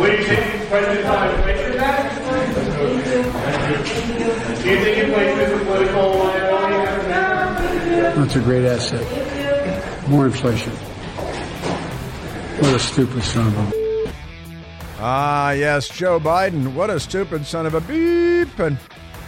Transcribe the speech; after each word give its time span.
Will 0.00 0.18
you 0.18 0.24
take 0.24 0.66
President 0.70 1.04
Biden's 1.04 1.42
place 1.42 1.60
for 1.60 1.72
that? 1.76 2.00
Do 4.62 4.70
you 4.70 4.78
think 4.80 4.96
it 4.96 5.12
places 5.12 5.58
the 5.58 5.64
political 5.66 6.18
liability? 6.18 6.80
That's 8.18 8.36
a 8.36 8.40
great 8.40 8.64
asset. 8.64 9.04
More 10.08 10.24
inflation. 10.24 10.72
What 10.72 12.74
a 12.74 12.78
stupid 12.78 13.22
son 13.22 13.48
of 13.48 13.58
a. 13.58 13.72
Ah, 15.00 15.50
yes, 15.50 15.90
Joe 15.90 16.18
Biden. 16.18 16.72
What 16.72 16.88
a 16.88 16.98
stupid 16.98 17.44
son 17.44 17.66
of 17.66 17.74
a 17.74 17.82
beep. 17.82 18.58
And, 18.58 18.78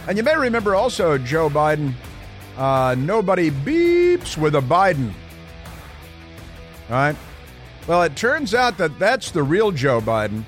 and 0.07 0.17
you 0.17 0.23
may 0.23 0.35
remember 0.35 0.73
also, 0.73 1.19
Joe 1.19 1.51
Biden, 1.51 1.93
uh, 2.57 2.95
nobody 2.97 3.51
beeps 3.51 4.39
with 4.39 4.55
a 4.55 4.61
Biden. 4.61 5.13
All 6.89 6.95
right? 6.95 7.15
Well, 7.85 8.01
it 8.01 8.15
turns 8.15 8.55
out 8.55 8.79
that 8.79 8.97
that's 8.97 9.29
the 9.29 9.43
real 9.43 9.71
Joe 9.71 10.01
Biden. 10.01 10.45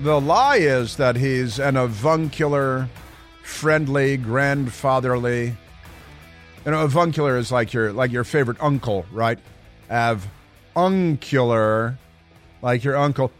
The 0.00 0.20
lie 0.20 0.58
is 0.58 0.96
that 0.96 1.16
he's 1.16 1.58
an 1.58 1.78
avuncular, 1.78 2.90
friendly, 3.42 4.18
grandfatherly. 4.18 5.56
You 6.66 6.70
know, 6.70 6.84
avuncular 6.84 7.38
is 7.38 7.50
like 7.50 7.72
your 7.72 7.94
like 7.94 8.12
your 8.12 8.24
favorite 8.24 8.58
uncle, 8.60 9.06
right? 9.10 9.38
Avuncular, 10.76 11.96
like 12.60 12.84
your 12.84 12.94
uncle, 12.96 13.32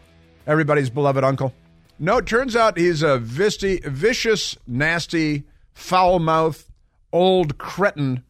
everybody's 0.47 0.89
beloved 0.89 1.23
uncle. 1.23 1.53
No, 1.99 2.17
it 2.19 2.27
turns 2.27 2.57
out 2.57 2.79
he's 2.79 3.03
a 3.03 3.19
visty, 3.19 3.81
vicious, 3.85 4.57
nasty, 4.67 5.45
foul-mouthed 5.75 6.65
old 7.13 7.59
cretin 7.59 8.23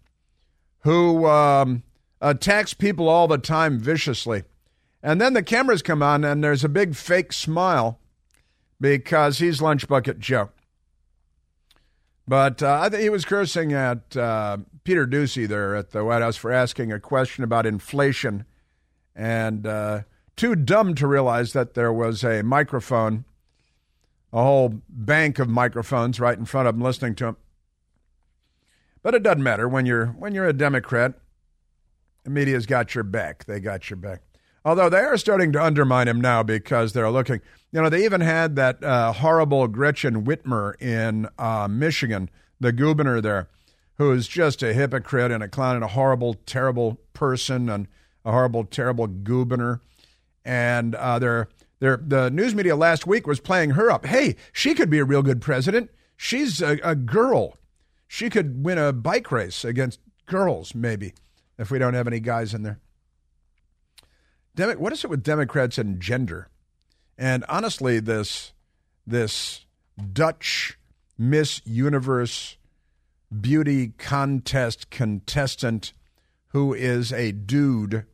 who 0.81 1.27
um, 1.27 1.85
attacks 2.21 2.75
people 2.75 3.09
all 3.09 3.29
the 3.29 3.39
time 3.39 3.79
viciously. 3.79 4.43
And 5.01 5.21
then 5.21 5.35
the 5.35 5.45
cameras 5.45 5.83
come 5.83 6.03
on, 6.03 6.25
and 6.25 6.43
there's 6.43 6.65
a 6.65 6.69
big 6.69 6.97
fake 6.97 7.33
smile 7.33 8.01
because 8.81 9.39
he's 9.39 9.63
Lunch 9.63 9.89
Bucket 9.89 10.19
Joe. 10.19 10.51
But 12.29 12.63
uh, 12.63 12.81
I 12.83 12.89
think 12.89 13.03
he 13.03 13.11
was 13.11 13.25
cursing 13.25 13.73
at 13.73 14.17
uh, 14.17 14.59
Peter 14.85 15.07
Doocy 15.07 15.47
there 15.47 15.77
at 15.77 15.91
the 15.91 16.05
White 16.05 16.23
House 16.23 16.37
for 16.37 16.51
asking 16.51 16.93
a 16.93 16.99
question 16.99 17.45
about 17.45 17.67
inflation 17.67 18.45
and 19.15 19.67
uh, 19.67 20.01
too 20.37 20.55
dumb 20.55 20.95
to 20.97 21.07
realize 21.07 21.53
that 21.53 21.75
there 21.75 21.93
was 21.93 22.25
a 22.25 22.43
microphone, 22.43 23.25
a 24.33 24.43
whole 24.43 24.83
bank 24.89 25.39
of 25.39 25.49
microphones 25.49 26.21
right 26.21 26.37
in 26.37 26.45
front 26.45 26.69
of 26.69 26.75
him 26.75 26.83
listening 26.83 27.15
to 27.17 27.27
him. 27.27 27.37
But 29.03 29.15
it 29.15 29.23
doesn't 29.23 29.43
matter 29.43 29.69
when 29.69 29.87
you're 29.87 30.07
when 30.07 30.35
you're 30.35 30.49
a 30.49 30.53
Democrat. 30.53 31.15
The 32.25 32.31
media's 32.31 32.67
got 32.67 32.95
your 32.95 33.05
back. 33.05 33.45
They 33.45 33.61
got 33.61 33.89
your 33.89 33.99
back. 33.99 34.23
Although 34.67 34.89
they 34.89 34.99
are 34.99 35.17
starting 35.17 35.53
to 35.53 35.63
undermine 35.63 36.09
him 36.09 36.21
now 36.21 36.43
because 36.43 36.93
they're 36.93 37.09
looking. 37.09 37.41
You 37.71 37.83
know, 37.83 37.89
they 37.89 38.05
even 38.05 38.21
had 38.21 38.57
that 38.57 38.83
uh, 38.83 39.13
horrible 39.13 39.69
Gretchen 39.69 40.25
Whitmer 40.25 40.75
in 40.83 41.29
uh, 41.39 41.69
Michigan, 41.71 42.29
the 42.59 42.73
governor 42.73 43.21
there, 43.21 43.49
who 43.99 44.11
is 44.11 44.27
just 44.27 44.65
a 44.65 44.75
hypocrite 44.75 45.31
and 45.31 45.41
a 45.41 45.49
clown 45.49 45.77
and 45.77 45.85
a 45.85 45.89
horrible, 45.89 46.35
terrible 46.47 46.99
person 47.13 47.69
and 47.69 47.87
a 48.25 48.33
horrible, 48.33 48.65
terrible 48.65 49.07
governor. 49.07 49.83
And 50.45 50.97
uh, 50.97 51.21
they're, 51.21 51.49
they're, 51.79 52.03
the 52.05 52.29
news 52.33 52.53
media 52.53 52.75
last 52.75 53.07
week 53.07 53.25
was 53.25 53.39
playing 53.39 53.71
her 53.71 53.89
up. 53.89 54.05
Hey, 54.07 54.35
she 54.53 54.75
could 54.75 54.91
be 54.91 54.99
a 54.99 55.05
real 55.05 55.23
good 55.23 55.41
president. 55.41 55.93
She's 56.17 56.61
a, 56.61 56.81
a 56.83 56.97
girl. 56.97 57.57
She 58.09 58.29
could 58.29 58.65
win 58.65 58.79
a 58.79 58.93
bike 58.93 59.31
race 59.31 59.65
against 59.65 60.01
girls, 60.27 60.75
maybe, 60.75 61.15
if 61.57 61.71
we 61.71 61.79
don't 61.79 61.95
have 61.95 62.09
any 62.09 62.19
guys 62.19 62.53
in 62.53 62.65
there. 62.65 62.81
Demo- 64.57 64.79
what 64.79 64.93
is 64.93 65.05
it 65.05 65.11
with 65.11 65.23
Democrats 65.23 65.79
and 65.79 66.01
gender? 66.01 66.49
And 67.17 67.45
honestly, 67.49 68.01
this 68.01 68.53
this 69.07 69.67
Dutch 70.13 70.79
Miss 71.17 71.63
Universe 71.65 72.57
beauty 73.41 73.93
contest 73.99 74.91
contestant 74.91 75.93
who 76.49 76.73
is 76.73 77.13
a 77.13 77.33
dude 77.33 78.05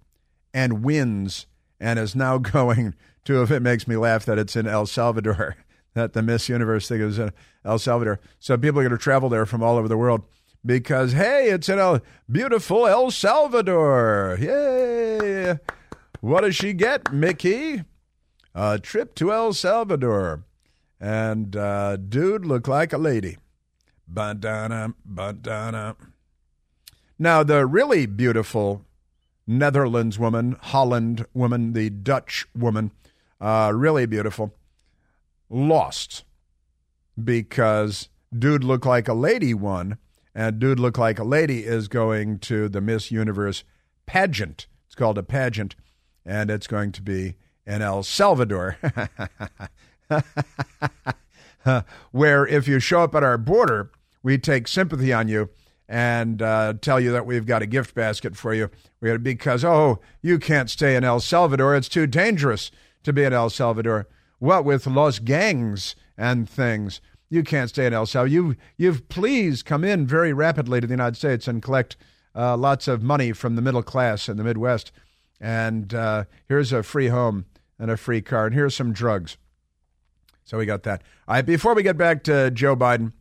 and 0.53 0.85
wins 0.85 1.47
and 1.81 1.99
is 1.99 2.15
now 2.15 2.39
going 2.39 2.95
to 3.25 3.43
if 3.43 3.51
it 3.51 3.61
makes 3.61 3.87
me 3.87 3.97
laugh 3.97 4.25
that 4.25 4.39
it's 4.39 4.57
in 4.57 4.67
El 4.67 4.87
Salvador 4.87 5.57
that 5.95 6.13
the 6.13 6.23
Miss 6.23 6.49
Universe 6.49 6.89
thing 6.89 7.01
is 7.01 7.19
in 7.19 7.33
El 7.65 7.79
Salvador. 7.79 8.19
So 8.41 8.59
people 8.59 8.81
are 8.81 8.85
going 8.85 8.99
to 8.99 9.03
travel 9.03 9.29
there 9.29 9.47
from 9.47 9.63
all 9.63 9.77
over 9.77 9.89
the 9.89 9.97
world 9.97 10.23
because 10.67 11.13
hey, 11.13 11.51
it's 11.51 11.69
in 11.69 11.79
a 11.79 12.03
beautiful 12.31 12.87
El 12.87 13.13
Salvador. 13.13 14.39
Yay! 14.41 15.59
What 16.23 16.43
does 16.43 16.55
she 16.55 16.73
get, 16.73 17.13
Mickey? 17.13 17.83
A 18.55 18.79
trip 18.79 19.17
to 19.17 19.33
El 19.33 19.53
Salvador. 19.55 20.45
And 21.01 21.57
uh, 21.57 21.97
dude 21.97 22.47
looked 22.47 22.69
like 22.69 22.93
a 22.93 22.97
lady. 22.97 23.39
Bandana, 24.07 24.95
bandana. 25.05 25.97
Now, 27.19 27.43
the 27.43 27.67
really 27.67 28.07
beautiful 28.07 28.85
Netherlands 29.49 30.17
woman, 30.17 30.55
Holland 30.61 31.27
woman, 31.35 31.73
the 31.73 31.91
Dutch 31.91 32.47
woman, 32.57 32.93
uh, 33.41 33.73
really 33.75 34.07
beautiful, 34.07 34.55
lost 35.51 36.23
because 37.23 38.11
dude 38.33 38.63
looked 38.63 38.87
like 38.87 39.09
a 39.09 39.15
lady 39.15 39.55
won, 39.55 39.99
and 40.37 40.61
dude 40.61 40.79
looked 40.79 40.99
like 40.99 41.19
a 41.19 41.25
lady 41.25 41.65
is 41.65 41.89
going 41.89 42.39
to 42.39 42.69
the 42.69 42.81
Miss 42.81 43.11
Universe 43.11 43.65
pageant. 44.07 44.69
It's 44.87 44.95
called 44.95 45.19
a 45.19 45.25
pageant 45.25 45.75
and 46.25 46.51
it's 46.51 46.67
going 46.67 46.93
to 46.93 47.03
be 47.03 47.37
in 47.67 47.83
El 47.83 48.03
Salvador, 48.03 48.77
where 52.11 52.47
if 52.47 52.67
you 52.67 52.81
show 52.81 53.03
up 53.03 53.15
at 53.15 53.23
our 53.23 53.39
border, 53.39 53.91
we 54.23 54.39
take 54.39 54.69
sympathy 54.69 55.13
on 55.13 55.29
you 55.29 55.51
and 55.89 56.41
uh, 56.43 56.75
tell 56.81 56.99
you 56.99 57.13
that 57.13 57.27
we've 57.27 57.47
got 57.47 57.63
a 57.63 57.67
gift 57.67 57.95
basket 57.95 58.37
for 58.37 58.55
you. 58.55 58.71
We 59.01 59.17
because 59.19 59.65
oh, 59.65 60.01
you 60.23 60.39
can't 60.39 60.71
stay 60.71 60.97
in 60.97 61.05
El 61.05 61.21
Salvador; 61.21 61.77
it's 61.77 61.89
too 61.89 62.07
dangerous 62.07 62.71
to 63.05 63.13
be 63.13 63.25
in 63.25 63.33
El 63.33 63.51
Salvador. 63.51 64.09
What 64.39 64.65
with 64.65 64.87
los 64.87 65.19
gangs 65.19 65.95
and 66.17 66.49
things, 66.49 67.01
you 67.29 67.43
can't 67.43 67.71
stay 67.71 67.87
in 67.87 67.95
El 67.95 68.07
Salvador. 68.07 68.33
You 68.33 68.57
you've 68.77 69.09
please 69.09 69.63
come 69.63 69.85
in 69.85 70.07
very 70.07 70.33
rapidly 70.33 70.81
to 70.81 70.87
the 70.87 70.93
United 70.93 71.17
States 71.17 71.47
and 71.47 71.63
collect 71.63 71.97
uh, 72.35 72.57
lots 72.57 72.89
of 72.89 73.03
money 73.03 73.33
from 73.33 73.57
the 73.57 73.63
middle 73.63 73.83
class 73.83 74.29
in 74.29 74.37
the 74.37 74.45
Midwest 74.45 74.91
and 75.43 75.93
uh, 75.93 76.25
here's 76.49 76.73
a 76.73 76.85
free 76.85 77.09
home 77.09 77.47
and 77.79 77.91
a 77.91 77.97
free 77.97 78.23
car, 78.23 78.47
and 78.47 78.55
here's 78.55 78.77
some 78.77 78.93
drugs. 78.93 79.37
So 80.45 80.57
we 80.57 80.67
got 80.67 80.85
that. 80.85 81.03
All 81.27 81.35
right, 81.35 81.45
before 81.45 81.75
we 81.75 81.83
get 81.83 81.99
back 81.99 82.23
to 82.25 82.51
Joe 82.53 82.77
Biden, 82.77 83.13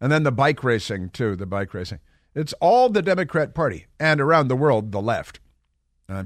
and 0.00 0.12
then 0.12 0.22
the 0.22 0.30
bike 0.30 0.62
racing 0.62 1.08
too, 1.10 1.34
the 1.34 1.46
bike 1.46 1.72
racing. 1.72 1.98
It's 2.34 2.52
all 2.60 2.90
the 2.90 3.02
Democrat 3.02 3.54
Party 3.54 3.86
and 3.98 4.20
around 4.20 4.48
the 4.48 4.56
world, 4.56 4.92
the 4.92 5.00
left. 5.00 5.40
Uh, 6.08 6.24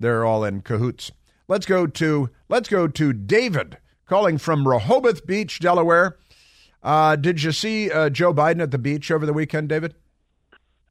they're 0.00 0.24
all 0.24 0.44
in 0.44 0.62
cahoots. 0.62 1.12
Let's 1.46 1.66
go 1.66 1.86
to 1.86 2.30
let's 2.48 2.68
go 2.68 2.88
to 2.88 3.12
David 3.12 3.78
calling 4.06 4.38
from 4.38 4.66
Rehoboth 4.66 5.26
Beach, 5.26 5.60
Delaware. 5.60 6.16
Uh, 6.82 7.16
did 7.16 7.42
you 7.42 7.52
see 7.52 7.90
uh, 7.90 8.08
Joe 8.10 8.32
Biden 8.32 8.62
at 8.62 8.70
the 8.70 8.78
beach 8.78 9.10
over 9.10 9.26
the 9.26 9.32
weekend, 9.32 9.68
David? 9.68 9.94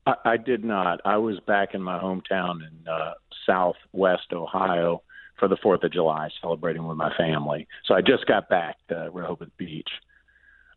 I, 0.05 0.15
I, 0.25 0.37
did 0.37 0.63
not. 0.63 0.99
I 1.05 1.17
was 1.17 1.39
back 1.41 1.73
in 1.73 1.81
my 1.81 1.97
hometown 1.97 2.57
in 2.57 2.87
uh, 2.87 3.13
Southwest 3.45 4.33
Ohio 4.33 5.01
for 5.39 5.47
the 5.47 5.57
Fourth 5.61 5.83
of 5.83 5.91
July, 5.91 6.29
celebrating 6.41 6.87
with 6.87 6.97
my 6.97 7.15
family. 7.17 7.67
So 7.85 7.93
I 7.93 8.01
just 8.01 8.25
got 8.25 8.49
back 8.49 8.77
to 8.89 9.09
Rehoboth 9.11 9.49
Beach. 9.57 9.89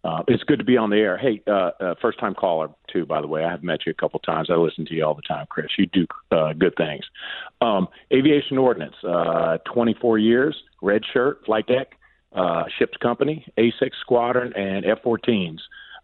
Uh, 0.04 0.22
it's 0.28 0.44
good 0.44 0.58
to 0.58 0.64
be 0.64 0.76
on 0.76 0.90
the 0.90 0.96
air. 0.96 1.18
Hey, 1.18 1.42
uh, 1.46 1.70
uh, 1.80 1.94
first 2.00 2.20
time 2.20 2.34
caller 2.34 2.70
too, 2.92 3.04
by 3.04 3.20
the 3.20 3.26
way. 3.26 3.44
I 3.44 3.50
have 3.50 3.62
met 3.62 3.80
you 3.84 3.90
a 3.90 3.94
couple 3.94 4.20
times. 4.20 4.48
I 4.50 4.54
listen 4.54 4.86
to 4.86 4.94
you 4.94 5.04
all 5.04 5.14
the 5.14 5.22
time, 5.22 5.46
Chris. 5.48 5.66
You 5.76 5.86
do 5.86 6.06
uh, 6.30 6.52
good 6.52 6.74
things. 6.76 7.04
Um, 7.60 7.88
aviation 8.12 8.58
ordnance, 8.58 8.94
uh, 9.06 9.58
24 9.72 10.18
years, 10.18 10.56
red 10.82 11.02
shirt, 11.12 11.44
flight 11.44 11.66
deck, 11.66 11.98
uh, 12.32 12.64
ships 12.78 12.96
company, 12.98 13.44
A6 13.58 13.90
squadron, 14.00 14.52
and 14.54 14.86
F-14s 14.86 15.58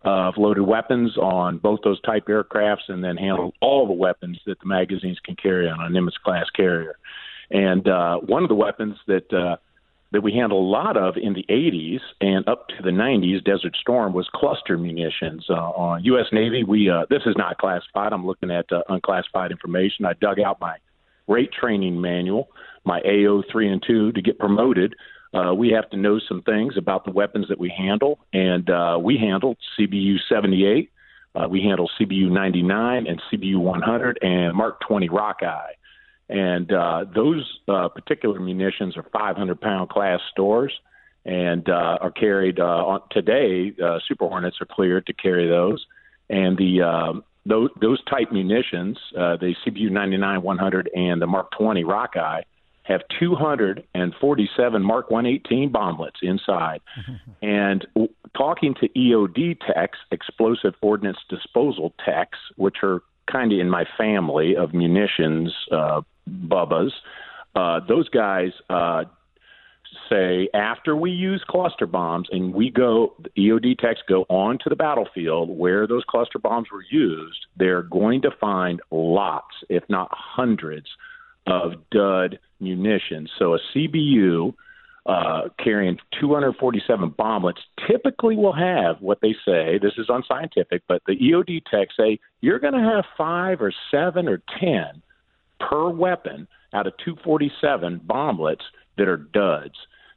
of 0.04 0.34
loaded 0.36 0.62
weapons 0.62 1.16
on 1.16 1.58
both 1.58 1.80
those 1.82 2.00
type 2.02 2.26
aircrafts 2.26 2.88
and 2.88 3.02
then 3.02 3.16
handle 3.16 3.52
all 3.60 3.86
the 3.86 3.92
weapons 3.92 4.38
that 4.46 4.58
the 4.60 4.66
magazines 4.66 5.18
can 5.24 5.34
carry 5.36 5.68
on 5.68 5.80
a 5.80 5.88
Nimitz 5.88 6.14
class 6.22 6.46
carrier. 6.50 6.96
And 7.50 7.88
uh, 7.88 8.18
one 8.18 8.42
of 8.42 8.48
the 8.48 8.54
weapons 8.54 8.96
that 9.06 9.32
uh, 9.32 9.56
that 10.12 10.22
we 10.22 10.32
handled 10.32 10.62
a 10.62 10.68
lot 10.68 10.96
of 10.96 11.16
in 11.16 11.32
the 11.32 11.44
80s 11.50 11.98
and 12.20 12.48
up 12.48 12.68
to 12.68 12.82
the 12.84 12.90
90s, 12.90 13.42
Desert 13.44 13.74
Storm, 13.80 14.12
was 14.12 14.28
cluster 14.32 14.78
munitions. 14.78 15.44
Uh, 15.50 15.54
on 15.54 16.04
U.S. 16.04 16.26
Navy, 16.32 16.62
we 16.62 16.88
uh, 16.88 17.06
this 17.10 17.22
is 17.26 17.34
not 17.36 17.58
classified. 17.58 18.12
I'm 18.12 18.26
looking 18.26 18.50
at 18.50 18.70
uh, 18.72 18.82
unclassified 18.88 19.50
information. 19.50 20.04
I 20.04 20.12
dug 20.14 20.38
out 20.38 20.60
my 20.60 20.76
rate 21.26 21.50
training 21.52 22.00
manual, 22.00 22.48
my 22.84 23.00
AO 23.00 23.42
three 23.50 23.68
and 23.68 23.82
two, 23.84 24.12
to 24.12 24.22
get 24.22 24.38
promoted 24.38 24.94
uh, 25.34 25.52
we 25.52 25.70
have 25.70 25.90
to 25.90 25.96
know 25.96 26.20
some 26.28 26.42
things 26.42 26.74
about 26.76 27.04
the 27.04 27.10
weapons 27.10 27.48
that 27.48 27.58
we 27.58 27.72
handle, 27.76 28.18
and 28.32 28.70
uh, 28.70 28.98
we 29.00 29.16
handle 29.18 29.56
CBU 29.78 30.16
78, 30.28 30.90
uh, 31.34 31.48
we 31.48 31.60
handle 31.62 31.90
CBU 32.00 32.30
99 32.30 33.06
and 33.06 33.20
CBU 33.32 33.56
100 33.58 34.18
and 34.22 34.56
Mark 34.56 34.80
20 34.86 35.08
Rockeye. 35.08 35.72
And 36.28 36.72
uh, 36.72 37.04
those 37.14 37.58
uh, 37.68 37.88
particular 37.88 38.38
munitions 38.40 38.96
are 38.96 39.04
500 39.12 39.60
pound 39.60 39.90
class 39.90 40.20
stores. 40.30 40.72
and 41.24 41.68
uh, 41.68 41.98
are 42.00 42.10
carried 42.10 42.60
uh, 42.60 42.86
on 42.86 43.00
today. 43.10 43.72
Uh, 43.82 43.98
Super 44.06 44.28
Hornets 44.28 44.58
are 44.60 44.66
cleared 44.66 45.06
to 45.06 45.12
carry 45.14 45.48
those, 45.48 45.84
and 46.28 46.56
the 46.58 46.82
um, 46.82 47.24
those 47.46 48.02
type 48.04 48.32
munitions, 48.32 48.98
uh, 49.16 49.36
the 49.36 49.54
CBU 49.66 49.90
99 49.90 50.42
100 50.42 50.90
and 50.94 51.20
the 51.20 51.26
Mark 51.26 51.50
20 51.58 51.84
Rockeye, 51.84 52.42
have 52.84 53.00
247 53.18 54.82
Mark 54.82 55.10
118 55.10 55.72
bomblets 55.72 56.22
inside. 56.22 56.80
and 57.42 57.86
talking 58.36 58.74
to 58.80 58.88
EOD 58.90 59.58
techs, 59.66 59.98
explosive 60.10 60.74
ordnance 60.80 61.18
disposal 61.28 61.92
techs, 62.04 62.38
which 62.56 62.76
are 62.82 63.02
kind 63.30 63.52
of 63.52 63.58
in 63.58 63.70
my 63.70 63.84
family 63.98 64.54
of 64.56 64.74
munitions 64.74 65.52
uh, 65.72 66.02
bubbas, 66.28 66.90
uh, 67.54 67.80
those 67.88 68.08
guys 68.08 68.50
uh, 68.68 69.04
say 70.10 70.48
after 70.54 70.96
we 70.96 71.10
use 71.10 71.42
cluster 71.48 71.86
bombs 71.86 72.28
and 72.30 72.52
we 72.52 72.70
go, 72.70 73.14
the 73.22 73.30
EOD 73.30 73.78
techs 73.78 74.00
go 74.08 74.24
on 74.28 74.58
to 74.58 74.68
the 74.68 74.76
battlefield 74.76 75.48
where 75.50 75.86
those 75.86 76.04
cluster 76.08 76.38
bombs 76.38 76.68
were 76.72 76.84
used, 76.90 77.46
they're 77.56 77.82
going 77.82 78.22
to 78.22 78.30
find 78.40 78.80
lots, 78.90 79.54
if 79.68 79.84
not 79.88 80.08
hundreds, 80.12 80.86
of 81.46 81.72
dud 81.90 82.38
munitions. 82.60 83.30
So 83.38 83.54
a 83.54 83.58
CBU 83.74 84.54
uh, 85.06 85.48
carrying 85.62 85.98
247 86.18 87.10
bomblets 87.10 87.58
typically 87.86 88.36
will 88.36 88.54
have 88.54 89.00
what 89.00 89.18
they 89.20 89.34
say. 89.44 89.78
This 89.78 89.92
is 89.98 90.06
unscientific, 90.08 90.82
but 90.88 91.02
the 91.06 91.16
EOD 91.16 91.62
techs 91.70 91.94
say 91.96 92.18
you're 92.40 92.58
going 92.58 92.72
to 92.74 92.80
have 92.80 93.04
five 93.16 93.60
or 93.60 93.72
seven 93.90 94.28
or 94.28 94.42
ten 94.58 95.02
per 95.60 95.90
weapon 95.90 96.48
out 96.72 96.86
of 96.86 96.94
247 97.04 98.00
bomblets 98.06 98.62
that 98.96 99.08
are 99.08 99.16
duds. 99.16 99.74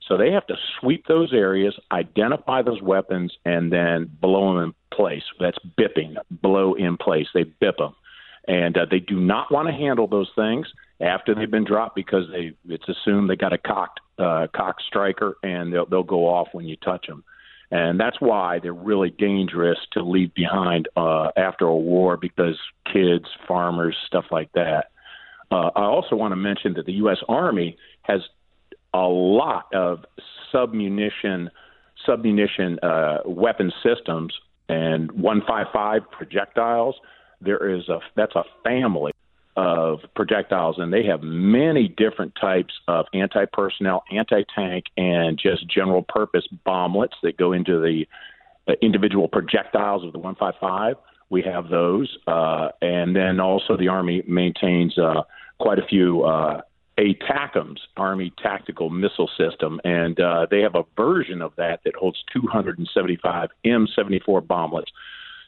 So 0.08 0.18
they 0.18 0.32
have 0.32 0.48
to 0.48 0.56
sweep 0.80 1.06
those 1.08 1.34
areas, 1.34 1.78
identify 1.92 2.62
those 2.62 2.82
weapons, 2.82 3.34
and 3.44 3.72
then 3.72 4.10
blow 4.22 4.54
them 4.54 4.64
in 4.64 4.98
place. 4.98 5.24
That's 5.40 5.58
bipping, 5.78 6.16
blow 6.32 6.76
in 6.76 6.98
place. 6.98 7.28
They 7.34 7.44
bip 7.44 7.78
them, 7.78 7.94
and 8.48 8.78
uh, 8.78 8.86
they 8.90 9.00
do 9.00 9.20
not 9.20 9.52
want 9.52 9.68
to 9.68 9.74
handle 9.74 10.08
those 10.08 10.30
things 10.36 10.68
after 11.00 11.36
they've 11.36 11.52
been 11.52 11.66
dropped 11.66 11.96
because 11.96 12.24
they 12.32 12.54
it's 12.68 12.88
assumed 12.88 13.30
they 13.30 13.36
got 13.36 13.54
a 13.54 13.58
cocked 13.58 14.00
uh, 14.18 14.48
cock 14.56 14.78
striker 14.88 15.38
and 15.44 15.74
they'll 15.74 15.86
they'll 15.86 16.04
go 16.04 16.28
off 16.28 16.48
when 16.54 16.66
you 16.66 16.76
touch 16.78 17.08
them. 17.08 17.24
And 17.70 18.00
that's 18.00 18.16
why 18.22 18.60
they're 18.60 18.74
really 18.74 19.10
dangerous 19.10 19.78
to 19.92 20.02
leave 20.02 20.34
behind 20.34 20.88
uh, 20.96 21.32
after 21.36 21.66
a 21.66 21.76
war 21.76 22.16
because 22.16 22.58
kids, 22.92 23.26
farmers, 23.46 23.96
stuff 24.08 24.26
like 24.32 24.50
that. 24.54 24.86
Uh, 25.52 25.70
I 25.76 25.84
also 25.84 26.16
want 26.16 26.32
to 26.32 26.38
mention 26.38 26.74
that 26.76 26.86
the 26.86 26.94
U.S. 26.94 27.18
Army 27.28 27.78
has 28.04 28.22
a 28.94 29.08
lot 29.08 29.66
of 29.74 30.06
submunition 30.54 31.50
submunition 32.08 32.78
uh, 32.84 33.18
weapon 33.26 33.72
systems 33.84 34.34
and 34.70 35.12
155 35.12 36.10
projectiles. 36.12 36.96
There 37.42 37.70
is 37.70 37.88
a 37.90 38.00
that's 38.16 38.36
a 38.36 38.44
family 38.64 39.14
of 39.56 40.00
projectiles, 40.16 40.76
and 40.78 40.94
they 40.94 41.04
have 41.06 41.22
many 41.24 41.88
different 41.88 42.34
types 42.40 42.74
of 42.88 43.06
anti 43.14 43.46
personnel, 43.52 44.04
anti 44.12 44.44
tank, 44.56 44.86
and 44.98 45.38
just 45.38 45.68
general 45.68 46.04
purpose 46.04 46.48
bomblets 46.66 47.16
that 47.24 47.38
go 47.38 47.54
into 47.54 47.80
the 47.80 48.06
individual 48.82 49.28
projectiles 49.28 50.04
of 50.04 50.12
the 50.12 50.20
155. 50.20 50.96
We 51.30 51.42
have 51.42 51.70
those, 51.70 52.18
uh, 52.28 52.70
and 52.82 53.16
then 53.16 53.40
also 53.40 53.76
the 53.76 53.90
Army 53.90 54.24
maintains 54.28 54.98
uh, 54.98 55.24
quite 55.60 55.80
a 55.80 55.86
few 55.86 56.24
uh, 56.24 56.62
ATACMS, 56.98 57.78
Army 57.98 58.34
Tactical 58.42 58.90
Missile 58.90 59.30
System, 59.38 59.80
and 59.84 60.20
uh, 60.20 60.48
they 60.50 60.62
have 60.62 60.76
a 60.76 60.84
version 60.96 61.42
of 61.42 61.54
that 61.58 61.82
that 61.84 61.96
holds 61.96 62.24
275 62.34 63.50
M74 63.66 64.42
bomblets. 64.42 64.88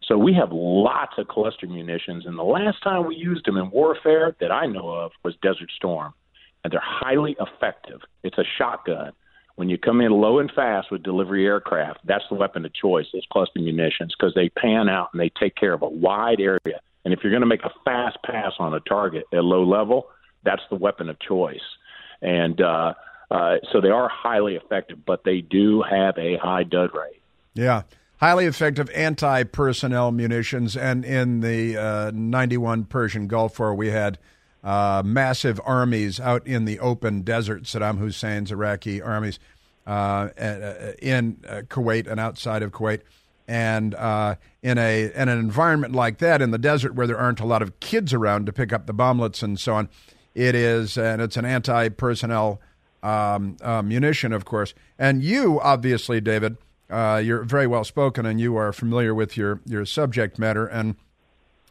So 0.10 0.18
we 0.18 0.34
have 0.34 0.50
lots 0.52 1.14
of 1.20 1.28
cluster 1.28 1.68
munitions, 1.68 2.26
and 2.26 2.38
the 2.38 2.44
last 2.44 2.82
time 2.82 3.06
we 3.06 3.16
used 3.16 3.46
them 3.46 3.58
in 3.58 3.70
warfare 3.70 4.36
that 4.40 4.52
I 4.52 4.66
know 4.66 4.90
of 4.90 5.12
was 5.24 5.36
Desert 5.44 5.70
Storm, 5.76 6.16
and 6.64 6.74
they're 6.74 6.82
highly 6.84 7.38
effective. 7.40 8.02
It's 8.24 8.40
a 8.40 8.44
shotgun. 8.58 9.12
When 9.56 9.70
you 9.70 9.78
come 9.78 10.02
in 10.02 10.12
low 10.12 10.40
and 10.40 10.52
fast 10.52 10.92
with 10.92 11.04
delivery 11.04 11.46
aircraft, 11.46 12.00
that's 12.06 12.24
the 12.28 12.36
weapon 12.36 12.66
of 12.66 12.74
choice. 12.74 13.06
Those 13.14 13.28
cluster 13.32 13.60
munitions 13.60 14.16
because 14.18 14.34
they 14.34 14.50
pan 14.50 14.90
out 14.90 15.10
and 15.14 15.22
they 15.22 15.30
take 15.40 15.56
care 15.56 15.74
of 15.74 15.84
a 15.84 15.90
wide 15.90 16.40
area. 16.40 16.80
And 17.06 17.14
if 17.14 17.20
you're 17.22 17.32
going 17.32 17.42
to 17.42 17.48
make 17.48 17.64
a 17.64 17.72
fast 17.86 18.18
pass 18.26 18.54
on 18.58 18.74
a 18.74 18.80
target 18.80 19.26
at 19.32 19.44
low 19.44 19.64
level, 19.64 20.08
that's 20.44 20.64
the 20.72 20.76
weapon 20.76 21.10
of 21.10 21.20
choice. 21.20 21.62
And 22.24 22.60
uh, 22.62 22.94
uh, 23.30 23.58
so 23.72 23.80
they 23.80 23.90
are 23.90 24.10
highly 24.10 24.56
effective, 24.56 25.06
but 25.06 25.24
they 25.24 25.42
do 25.42 25.84
have 25.84 26.18
a 26.18 26.38
high 26.38 26.64
dud 26.64 26.96
rate. 26.96 27.22
Yeah 27.54 27.84
highly 28.20 28.46
effective 28.46 28.90
anti 28.92 29.44
personnel 29.44 30.12
munitions. 30.12 30.78
And 30.78 31.04
in 31.04 31.42
the 31.42 31.78
uh, 31.78 32.12
91 32.14 32.86
Persian 32.86 33.28
Gulf 33.28 33.60
War, 33.60 33.74
we 33.74 33.90
had 33.90 34.20
uh, 34.64 35.02
massive 35.06 35.60
armies 35.66 36.20
out 36.20 36.46
in 36.46 36.66
the 36.66 36.80
open 36.80 37.22
desert, 37.22 37.64
Saddam 37.64 37.98
Hussein's 37.98 38.52
Iraqi 38.52 39.02
armies 39.02 39.40
uh, 39.88 40.30
uh 40.38 40.92
in 41.02 41.38
uh, 41.48 41.62
Kuwait 41.68 42.08
and 42.08 42.20
outside 42.20 42.62
of 42.62 42.72
Kuwait. 42.72 43.02
And 43.48 43.96
uh, 43.96 44.36
in 44.62 44.78
a 44.78 45.06
in 45.06 45.30
an 45.30 45.40
environment 45.40 45.94
like 45.94 46.20
that 46.20 46.42
in 46.42 46.52
the 46.52 46.60
desert 46.60 46.94
where 46.94 47.08
there 47.08 47.18
aren't 47.18 47.40
a 47.40 47.46
lot 47.46 47.64
of 47.64 47.80
kids 47.80 48.14
around 48.14 48.46
to 48.46 48.54
pick 48.54 48.72
up 48.72 48.86
the 48.86 48.94
bomblets 48.94 49.42
and 49.42 49.60
so 49.60 49.74
on, 49.74 49.90
it 50.36 50.54
is 50.54 50.98
and 50.98 51.20
it's 51.20 51.36
an 51.36 51.46
anti 51.46 51.90
personnel 51.90 52.62
um, 53.02 53.58
munition, 53.86 54.34
of 54.34 54.46
course. 54.46 54.76
And 55.00 55.24
you, 55.24 55.60
obviously, 55.62 56.22
David, 56.22 56.58
uh, 56.90 57.22
you're 57.24 57.44
very 57.44 57.68
well 57.68 57.84
spoken 57.84 58.26
and 58.26 58.40
you 58.40 58.56
are 58.56 58.74
familiar 58.74 59.14
with 59.14 59.38
your, 59.38 59.62
your 59.66 59.86
subject 59.86 60.40
matter 60.40 60.66
and 60.66 60.96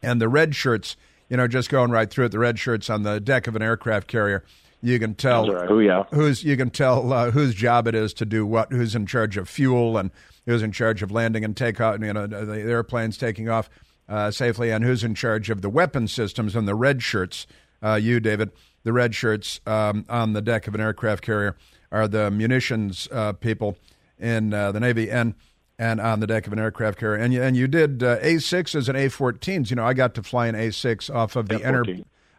and 0.00 0.20
the 0.20 0.28
red 0.28 0.54
shirts, 0.54 0.96
you 1.28 1.36
know, 1.36 1.48
just 1.48 1.70
going 1.70 1.90
right 1.90 2.08
through 2.08 2.26
it, 2.26 2.32
the 2.32 2.38
red 2.38 2.58
shirts 2.58 2.88
on 2.88 3.02
the 3.02 3.18
deck 3.18 3.48
of 3.48 3.56
an 3.56 3.62
aircraft 3.62 4.06
carrier. 4.06 4.44
You 4.80 5.00
can 5.00 5.16
tell 5.16 5.50
right. 5.50 5.68
Who, 5.68 5.80
yeah. 5.80 6.04
who's 6.12 6.44
you 6.44 6.56
can 6.56 6.70
tell 6.70 7.12
uh, 7.12 7.32
whose 7.32 7.54
job 7.54 7.88
it 7.88 7.96
is 7.96 8.14
to 8.14 8.24
do 8.24 8.46
what, 8.46 8.70
who's 8.70 8.94
in 8.94 9.06
charge 9.06 9.36
of 9.36 9.48
fuel 9.48 9.98
and 9.98 10.12
who's 10.46 10.62
in 10.62 10.70
charge 10.70 11.02
of 11.02 11.10
landing 11.10 11.44
and 11.44 11.56
takeoff, 11.56 12.00
you 12.00 12.12
know, 12.12 12.26
the 12.26 12.60
airplanes 12.60 13.18
taking 13.18 13.48
off 13.48 13.68
uh, 14.08 14.30
safely, 14.30 14.70
and 14.70 14.84
who's 14.84 15.02
in 15.02 15.14
charge 15.14 15.50
of 15.50 15.62
the 15.62 15.68
weapon 15.68 16.06
systems 16.06 16.54
and 16.54 16.68
the 16.68 16.74
red 16.74 17.02
shirts. 17.02 17.46
Uh, 17.82 17.94
you, 17.94 18.20
David, 18.20 18.50
the 18.84 18.92
red 18.92 19.14
shirts 19.14 19.60
um, 19.66 20.04
on 20.08 20.32
the 20.32 20.40
deck 20.40 20.66
of 20.66 20.74
an 20.74 20.80
aircraft 20.80 21.22
carrier 21.22 21.56
are 21.90 22.08
the 22.08 22.30
munitions 22.30 23.08
uh, 23.10 23.32
people 23.32 23.76
in 24.18 24.52
uh, 24.52 24.72
the 24.72 24.80
Navy 24.80 25.10
and 25.10 25.34
and 25.78 26.00
on 26.00 26.20
the 26.20 26.26
deck 26.26 26.46
of 26.46 26.52
an 26.52 26.58
aircraft 26.58 26.98
carrier. 26.98 27.22
And 27.22 27.32
you, 27.32 27.42
and 27.42 27.56
you 27.56 27.68
did 27.68 28.02
uh, 28.02 28.18
A6s 28.18 28.88
and 28.88 28.98
A14s. 28.98 29.70
You 29.70 29.76
know, 29.76 29.84
I 29.84 29.94
got 29.94 30.14
to 30.14 30.22
fly 30.22 30.48
an 30.48 30.56
A6 30.56 31.14
off 31.14 31.36
of 31.36 31.48
the 31.48 31.64
Enter, 31.64 31.84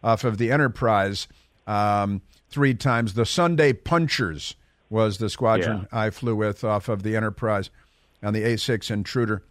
off 0.04 0.26
of 0.26 0.38
the 0.38 0.52
Enterprise 0.52 1.28
um, 1.66 2.22
three 2.50 2.74
times. 2.74 3.14
The 3.14 3.26
Sunday 3.26 3.72
Punchers 3.72 4.56
was 4.90 5.20
the 5.20 5.30
squadron 5.30 5.88
yeah. 5.92 6.00
I 6.00 6.10
flew 6.10 6.36
with 6.36 6.64
off 6.66 6.90
of 6.90 7.04
the 7.04 7.16
Enterprise 7.16 7.70
on 8.22 8.34
the 8.34 8.44
A6 8.44 8.92
Intruder. 8.92 9.44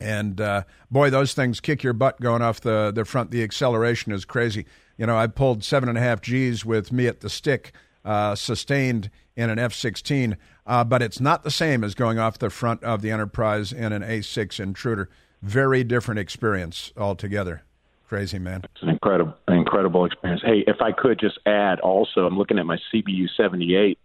And 0.00 0.40
uh, 0.40 0.64
boy, 0.90 1.10
those 1.10 1.34
things 1.34 1.60
kick 1.60 1.84
your 1.84 1.92
butt 1.92 2.20
going 2.20 2.42
off 2.42 2.60
the, 2.60 2.90
the 2.92 3.04
front. 3.04 3.30
The 3.30 3.44
acceleration 3.44 4.10
is 4.10 4.24
crazy. 4.24 4.66
You 4.96 5.06
know, 5.06 5.16
I 5.16 5.28
pulled 5.28 5.62
seven 5.62 5.88
and 5.88 5.96
a 5.96 6.00
half 6.00 6.20
G's 6.20 6.64
with 6.64 6.90
me 6.92 7.06
at 7.06 7.20
the 7.20 7.30
stick, 7.30 7.72
uh, 8.04 8.34
sustained 8.34 9.10
in 9.36 9.50
an 9.50 9.58
F 9.58 9.72
16 9.72 10.36
uh, 10.66 10.84
but 10.84 11.02
it's 11.02 11.20
not 11.20 11.42
the 11.42 11.50
same 11.50 11.84
as 11.84 11.94
going 11.94 12.18
off 12.18 12.38
the 12.38 12.50
front 12.50 12.82
of 12.82 13.02
the 13.02 13.10
Enterprise 13.10 13.72
in 13.72 13.92
an 13.92 14.02
A6 14.02 14.58
Intruder. 14.60 15.08
Very 15.42 15.84
different 15.84 16.18
experience 16.18 16.92
altogether. 16.96 17.62
Crazy 18.08 18.38
man. 18.38 18.62
It's 18.64 18.82
an 18.82 18.88
incredible, 18.88 19.34
incredible 19.48 20.04
experience. 20.04 20.42
Hey, 20.44 20.64
if 20.66 20.80
I 20.80 20.92
could 20.92 21.18
just 21.18 21.38
add, 21.46 21.80
also, 21.80 22.26
I'm 22.26 22.38
looking 22.38 22.58
at 22.58 22.66
my 22.66 22.78
CBU 22.92 23.28
78. 23.36 23.98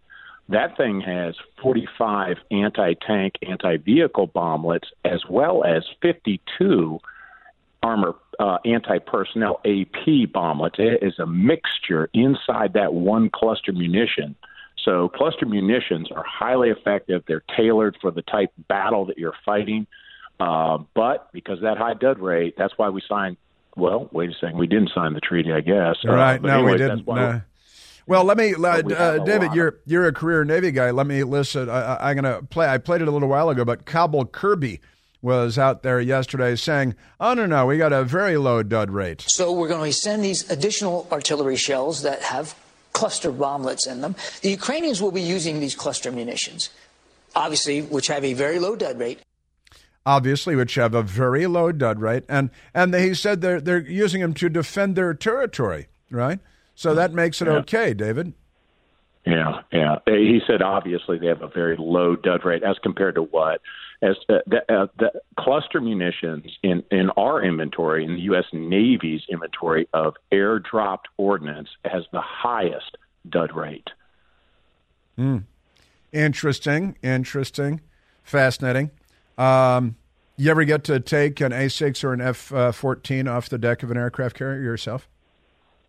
That 0.48 0.76
thing 0.76 1.00
has 1.00 1.36
45 1.62 2.38
anti-tank, 2.50 3.34
anti-vehicle 3.46 4.28
bomblets, 4.28 4.88
as 5.04 5.20
well 5.28 5.64
as 5.64 5.84
52 6.02 6.98
armor 7.82 8.14
uh, 8.38 8.58
anti-personnel 8.64 9.60
AP 9.64 10.28
bomblets. 10.32 10.78
It 10.78 11.02
is 11.02 11.18
a 11.18 11.26
mixture 11.26 12.10
inside 12.12 12.72
that 12.74 12.92
one 12.92 13.30
cluster 13.30 13.72
munition 13.72 14.34
so 14.84 15.08
cluster 15.08 15.46
munitions 15.46 16.10
are 16.10 16.24
highly 16.24 16.70
effective. 16.70 17.22
They're 17.26 17.44
tailored 17.56 17.96
for 18.00 18.10
the 18.10 18.22
type 18.22 18.52
battle 18.68 19.06
that 19.06 19.18
you're 19.18 19.34
fighting. 19.44 19.86
Uh, 20.38 20.78
but 20.94 21.30
because 21.32 21.60
that 21.62 21.76
high 21.76 21.94
dud 21.94 22.18
rate, 22.18 22.54
that's 22.56 22.72
why 22.76 22.88
we 22.88 23.02
signed. 23.08 23.36
Well, 23.76 24.08
wait 24.12 24.30
a 24.30 24.34
second, 24.34 24.58
we 24.58 24.66
didn't 24.66 24.90
sign 24.94 25.12
the 25.12 25.20
treaty, 25.20 25.52
I 25.52 25.60
guess. 25.60 25.96
All 26.04 26.14
right. 26.14 26.40
right? 26.42 26.44
Uh, 26.44 26.46
no, 26.46 26.54
anyways, 26.54 26.72
we 26.72 26.78
didn't. 26.78 27.06
No. 27.06 27.42
Well, 28.06 28.24
let 28.24 28.36
me, 28.36 28.54
uh, 28.54 29.18
David. 29.24 29.54
You're 29.54 29.78
you're 29.86 30.06
a 30.06 30.12
career 30.12 30.44
Navy 30.44 30.72
guy. 30.72 30.90
Let 30.90 31.06
me 31.06 31.22
listen. 31.22 31.68
I, 31.70 32.10
am 32.10 32.16
going 32.16 32.34
to 32.34 32.44
play. 32.46 32.66
I 32.66 32.78
played 32.78 33.02
it 33.02 33.08
a 33.08 33.10
little 33.10 33.28
while 33.28 33.50
ago, 33.50 33.64
but 33.64 33.86
Cobble 33.86 34.24
Kirby 34.24 34.80
was 35.22 35.58
out 35.58 35.84
there 35.84 36.00
yesterday 36.00 36.56
saying, 36.56 36.96
"Oh 37.20 37.34
no, 37.34 37.46
no, 37.46 37.66
we 37.66 37.78
got 37.78 37.92
a 37.92 38.02
very 38.02 38.36
low 38.36 38.64
dud 38.64 38.90
rate." 38.90 39.22
So 39.28 39.52
we're 39.52 39.68
going 39.68 39.92
to 39.92 39.96
send 39.96 40.24
these 40.24 40.50
additional 40.50 41.06
artillery 41.12 41.56
shells 41.56 42.02
that 42.02 42.22
have 42.22 42.56
cluster 43.00 43.32
bomblets 43.42 43.84
in 43.92 43.96
them. 44.04 44.14
The 44.42 44.50
Ukrainians 44.60 44.98
will 45.02 45.14
be 45.20 45.26
using 45.36 45.54
these 45.64 45.76
cluster 45.84 46.10
munitions. 46.20 46.62
obviously, 47.44 47.76
which 47.94 48.08
have 48.14 48.24
a 48.24 48.34
very 48.34 48.58
low 48.66 48.74
dud 48.84 48.96
rate. 49.04 49.20
Obviously, 50.06 50.54
which 50.60 50.74
have 50.74 50.94
a 50.94 51.02
very 51.02 51.46
low 51.46 51.68
dud 51.72 51.98
rate, 52.00 52.24
and 52.28 52.50
and 52.74 52.88
he 52.94 53.12
said 53.14 53.40
they're 53.40 53.60
they're 53.66 53.86
using 54.04 54.20
them 54.24 54.34
to 54.42 54.48
defend 54.48 54.96
their 54.96 55.12
territory, 55.14 55.82
right? 56.10 56.40
So 56.74 56.88
that 57.00 57.12
makes 57.12 57.40
it 57.42 57.46
Yeah. 57.48 57.60
okay, 57.60 57.88
David. 57.94 58.32
Yeah, 59.26 59.60
yeah. 59.70 59.96
He 60.06 60.40
said 60.46 60.62
obviously 60.62 61.18
they 61.18 61.26
have 61.34 61.42
a 61.42 61.48
very 61.60 61.76
low 61.78 62.16
dud 62.16 62.44
rate 62.44 62.62
as 62.62 62.76
compared 62.82 63.14
to 63.16 63.22
what 63.22 63.60
as 64.02 64.16
uh, 64.28 64.38
the, 64.46 64.60
uh, 64.72 64.86
the 64.98 65.12
cluster 65.38 65.80
munitions 65.80 66.58
in 66.62 66.82
in 66.90 67.10
our 67.10 67.42
inventory 67.42 68.04
in 68.04 68.14
the 68.14 68.20
U.S. 68.22 68.44
Navy's 68.52 69.22
inventory 69.28 69.88
of 69.92 70.14
airdropped 70.32 71.06
ordnance 71.16 71.68
has 71.84 72.04
the 72.12 72.20
highest 72.22 72.96
dud 73.28 73.54
rate. 73.54 73.88
Interesting, 76.12 76.96
interesting, 77.02 77.80
fascinating. 78.22 78.90
Um, 79.38 79.96
you 80.36 80.50
ever 80.50 80.64
get 80.64 80.84
to 80.84 80.98
take 81.00 81.40
an 81.40 81.52
A6 81.52 82.02
or 82.02 82.12
an 82.14 82.20
F 82.20 82.52
uh, 82.52 82.72
14 82.72 83.28
off 83.28 83.48
the 83.48 83.58
deck 83.58 83.82
of 83.82 83.90
an 83.90 83.96
aircraft 83.96 84.36
carrier 84.36 84.62
yourself? 84.62 85.08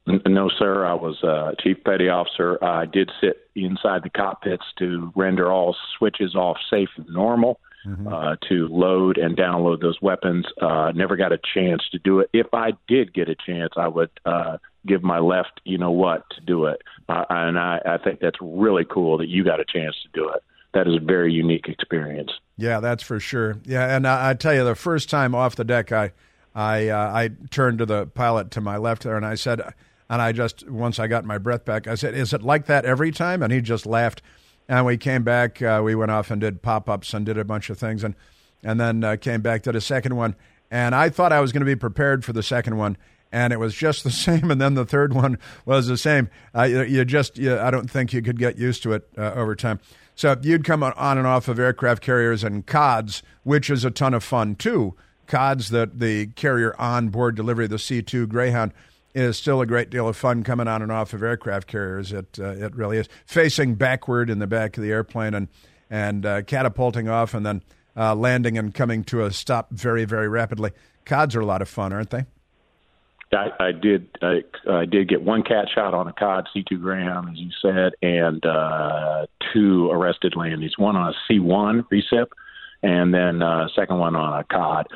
No, 0.06 0.50
sir. 0.50 0.86
I 0.86 0.94
was 0.94 1.24
uh, 1.24 1.53
chief 1.60 1.84
petty 1.84 2.10
officer. 2.10 2.62
I 2.63 2.86
did 2.86 3.12
sit 3.22 3.48
inside 3.56 4.03
the 4.03 4.10
cockpits 4.10 4.65
to 4.80 5.12
render 5.15 5.51
all 5.51 5.75
switches 5.98 6.36
off 6.36 6.58
safe 6.70 6.89
and 6.98 7.08
normal, 7.08 7.60
uh, 8.07 8.35
to 8.47 8.67
load 8.67 9.17
and 9.17 9.35
download 9.38 9.81
those 9.81 10.01
weapons. 10.01 10.45
Uh, 10.61 10.91
never 10.93 11.15
got 11.15 11.31
a 11.31 11.39
chance 11.53 11.81
to 11.91 12.00
do 12.00 12.19
it. 12.19 12.29
If 12.33 12.47
I 12.53 12.71
did 12.88 13.13
get 13.13 13.29
a 13.29 13.35
chance, 13.35 13.73
I 13.77 13.88
would 13.88 14.09
uh, 14.25 14.57
give 14.85 15.03
my 15.03 15.19
left, 15.19 15.61
you 15.63 15.77
know 15.77 15.91
what, 15.91 16.29
to 16.31 16.41
do 16.41 16.65
it. 16.65 16.81
Uh, 17.09 17.25
and 17.29 17.57
I, 17.57 17.79
I 17.85 17.97
think 17.97 18.19
that's 18.19 18.38
really 18.41 18.85
cool 18.85 19.17
that 19.17 19.27
you 19.27 19.43
got 19.43 19.59
a 19.59 19.65
chance 19.65 19.95
to 20.03 20.09
do 20.19 20.29
it. 20.29 20.43
That 20.73 20.88
is 20.88 20.95
a 20.95 21.03
very 21.03 21.33
unique 21.33 21.67
experience. 21.67 22.31
Yeah, 22.57 22.79
that's 22.79 23.03
for 23.03 23.19
sure. 23.19 23.57
Yeah, 23.65 23.95
and 23.95 24.07
I, 24.07 24.29
I 24.29 24.33
tell 24.35 24.53
you, 24.53 24.63
the 24.63 24.75
first 24.75 25.09
time 25.09 25.35
off 25.35 25.55
the 25.55 25.65
deck, 25.65 25.91
I, 25.91 26.11
I, 26.55 26.88
uh, 26.88 27.11
I 27.11 27.29
turned 27.50 27.79
to 27.79 27.85
the 27.85 28.05
pilot 28.05 28.51
to 28.51 28.61
my 28.61 28.77
left 28.77 29.03
there, 29.03 29.17
and 29.17 29.25
I 29.25 29.35
said, 29.35 29.61
and 30.11 30.21
I 30.21 30.33
just 30.33 30.69
once 30.69 31.00
I 31.00 31.07
got 31.07 31.23
my 31.23 31.38
breath 31.38 31.63
back, 31.63 31.88
I 31.88 31.95
said, 31.95 32.13
"Is 32.13 32.33
it 32.33 32.43
like 32.43 32.65
that 32.65 32.83
every 32.83 33.11
time?" 33.11 33.41
And 33.41 33.51
he 33.51 33.61
just 33.61 33.85
laughed. 33.85 34.21
And 34.70 34.86
we 34.86 34.98
came 34.98 35.24
back. 35.24 35.62
Uh, 35.62 35.82
we 35.84 35.96
went 35.96 36.12
off 36.12 36.32
and 36.32 36.39
did 36.39 36.62
pop 36.62 36.89
ups 36.89 37.13
and 37.13 37.25
did 37.25 37.38
a 37.38 37.44
bunch 37.44 37.70
of 37.70 37.77
things, 37.77 38.03
and 38.03 38.15
and 38.63 38.80
then 38.80 39.03
uh, 39.03 39.18
came 39.18 39.41
back 39.41 39.63
to 39.63 39.72
the 39.72 39.82
second 39.82 40.15
one. 40.15 40.36
And 40.70 40.96
I 40.96 41.10
thought 41.10 41.34
I 41.34 41.41
was 41.41 41.51
going 41.51 41.62
to 41.62 41.65
be 41.65 41.75
prepared 41.75 42.24
for 42.24 42.32
the 42.32 42.44
second 42.44 42.77
one, 42.77 42.96
and 43.32 43.51
it 43.51 43.60
was 43.60 43.75
just 43.75 44.03
the 44.03 44.12
same. 44.27 44.50
And 44.51 44.62
then 44.62 44.75
the 44.75 44.86
third 44.86 45.13
one 45.13 45.38
was 45.65 45.88
the 45.88 45.98
same. 45.98 46.30
Uh, 46.56 46.63
you, 46.63 46.82
you 46.84 47.06
just, 47.06 47.38
you, 47.38 47.58
I 47.60 47.72
don't 47.72 47.89
think 47.91 48.13
you 48.13 48.22
could 48.22 48.39
get 48.39 48.58
used 48.58 48.84
to 48.84 48.94
it 48.94 49.10
uh, 49.18 49.34
over 49.34 49.56
time. 49.56 49.80
So 50.15 50.38
you'd 50.41 50.63
come 50.63 50.84
on- 50.84 50.94
on 50.94 51.18
and 51.18 51.25
off 51.27 51.48
of 51.48 51.60
aircraft 51.60 52.01
carriers 52.03 52.44
and 52.44 52.65
CODs, 52.65 53.24
which 53.44 53.70
is 53.70 53.84
a 53.84 53.91
ton 53.91 54.13
of 54.13 54.24
fun 54.24 54.56
too. 54.56 54.96
CODs, 55.27 55.70
that 55.70 56.00
the 56.00 56.27
carrier 56.27 56.75
on 56.80 57.10
board 57.10 57.36
delivery, 57.36 57.68
the 57.68 57.80
C 57.80 58.01
two 58.01 58.27
Greyhound, 58.27 58.72
is 59.13 59.38
still 59.38 59.62
a 59.62 59.65
great 59.65 59.89
deal 59.89 60.08
of 60.08 60.15
fun 60.15 60.44
coming 60.44 60.68
on 60.68 60.82
and 60.82 60.91
off 60.91 61.13
of 61.13 61.24
aircraft 61.24 61.68
carriers. 61.68 62.12
It 62.12 62.39
uh, 62.39 62.51
it 62.51 62.75
really 62.75 62.98
is 62.98 63.10
facing 63.25 63.75
backward 63.75 64.30
in 64.30 64.39
the 64.39 64.48
back 64.48 64.77
of 64.77 64.84
the 64.84 64.91
airplane 64.91 65.34
and 65.34 65.48
and 65.89 66.25
uh, 66.25 66.41
catapulting 66.44 67.10
off 67.10 67.34
and 67.34 67.46
then 67.46 67.63
uh, 67.96 68.15
landing 68.15 68.58
and 68.58 68.74
coming 68.74 69.03
to 69.06 69.24
a 69.24 69.32
stop 69.32 69.72
very 69.72 70.06
very 70.06 70.27
rapidly. 70.27 70.72
CODs 71.06 71.36
are 71.36 71.41
a 71.41 71.46
lot 71.46 71.62
of 71.62 71.70
fun, 71.70 71.91
aren't 71.94 72.12
they? 72.12 72.25
I, 73.34 73.50
I 73.60 73.72
did. 73.72 74.10
I, 74.22 74.44
I 74.70 74.86
did 74.86 75.08
get 75.08 75.22
one 75.22 75.44
cat 75.44 75.68
shot 75.74 75.94
on 75.94 76.08
a 76.08 76.13
cod 76.13 76.48
C2 76.56 76.82
Greyhound, 76.82 77.30
as 77.30 77.38
you 77.38 77.50
said, 77.62 77.94
and 78.01 78.46
uh, 78.46 79.25
two 79.53 79.89
arrested 79.89 80.36
landings. 80.36 80.77
One 80.77 80.96
on 80.96 81.13
a 81.13 81.32
C1 81.32 81.86
recip, 81.91 82.27
and 82.84 83.13
then 83.13 83.41
uh, 83.41 83.70
second 83.75 84.00
one 84.00 84.15
on 84.15 84.39
a 84.39 84.44
cod. 84.44 84.88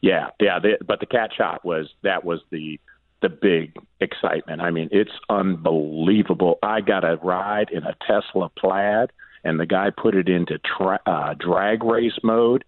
Yeah, 0.00 0.28
yeah. 0.38 0.58
The, 0.58 0.78
but 0.86 1.00
the 1.00 1.06
cat 1.06 1.30
shot 1.36 1.64
was 1.64 1.88
that 2.02 2.24
was 2.24 2.40
the 2.50 2.78
the 3.20 3.28
big 3.28 3.76
excitement. 4.00 4.60
I 4.60 4.70
mean, 4.70 4.88
it's 4.92 5.10
unbelievable. 5.28 6.58
I 6.62 6.80
got 6.80 7.04
a 7.04 7.16
ride 7.16 7.70
in 7.70 7.84
a 7.84 7.94
Tesla 8.06 8.50
Plaid, 8.58 9.10
and 9.44 9.58
the 9.58 9.66
guy 9.66 9.90
put 9.90 10.14
it 10.14 10.28
into 10.28 10.58
tra- 10.58 11.00
uh, 11.06 11.34
drag 11.34 11.82
race 11.82 12.18
mode. 12.22 12.64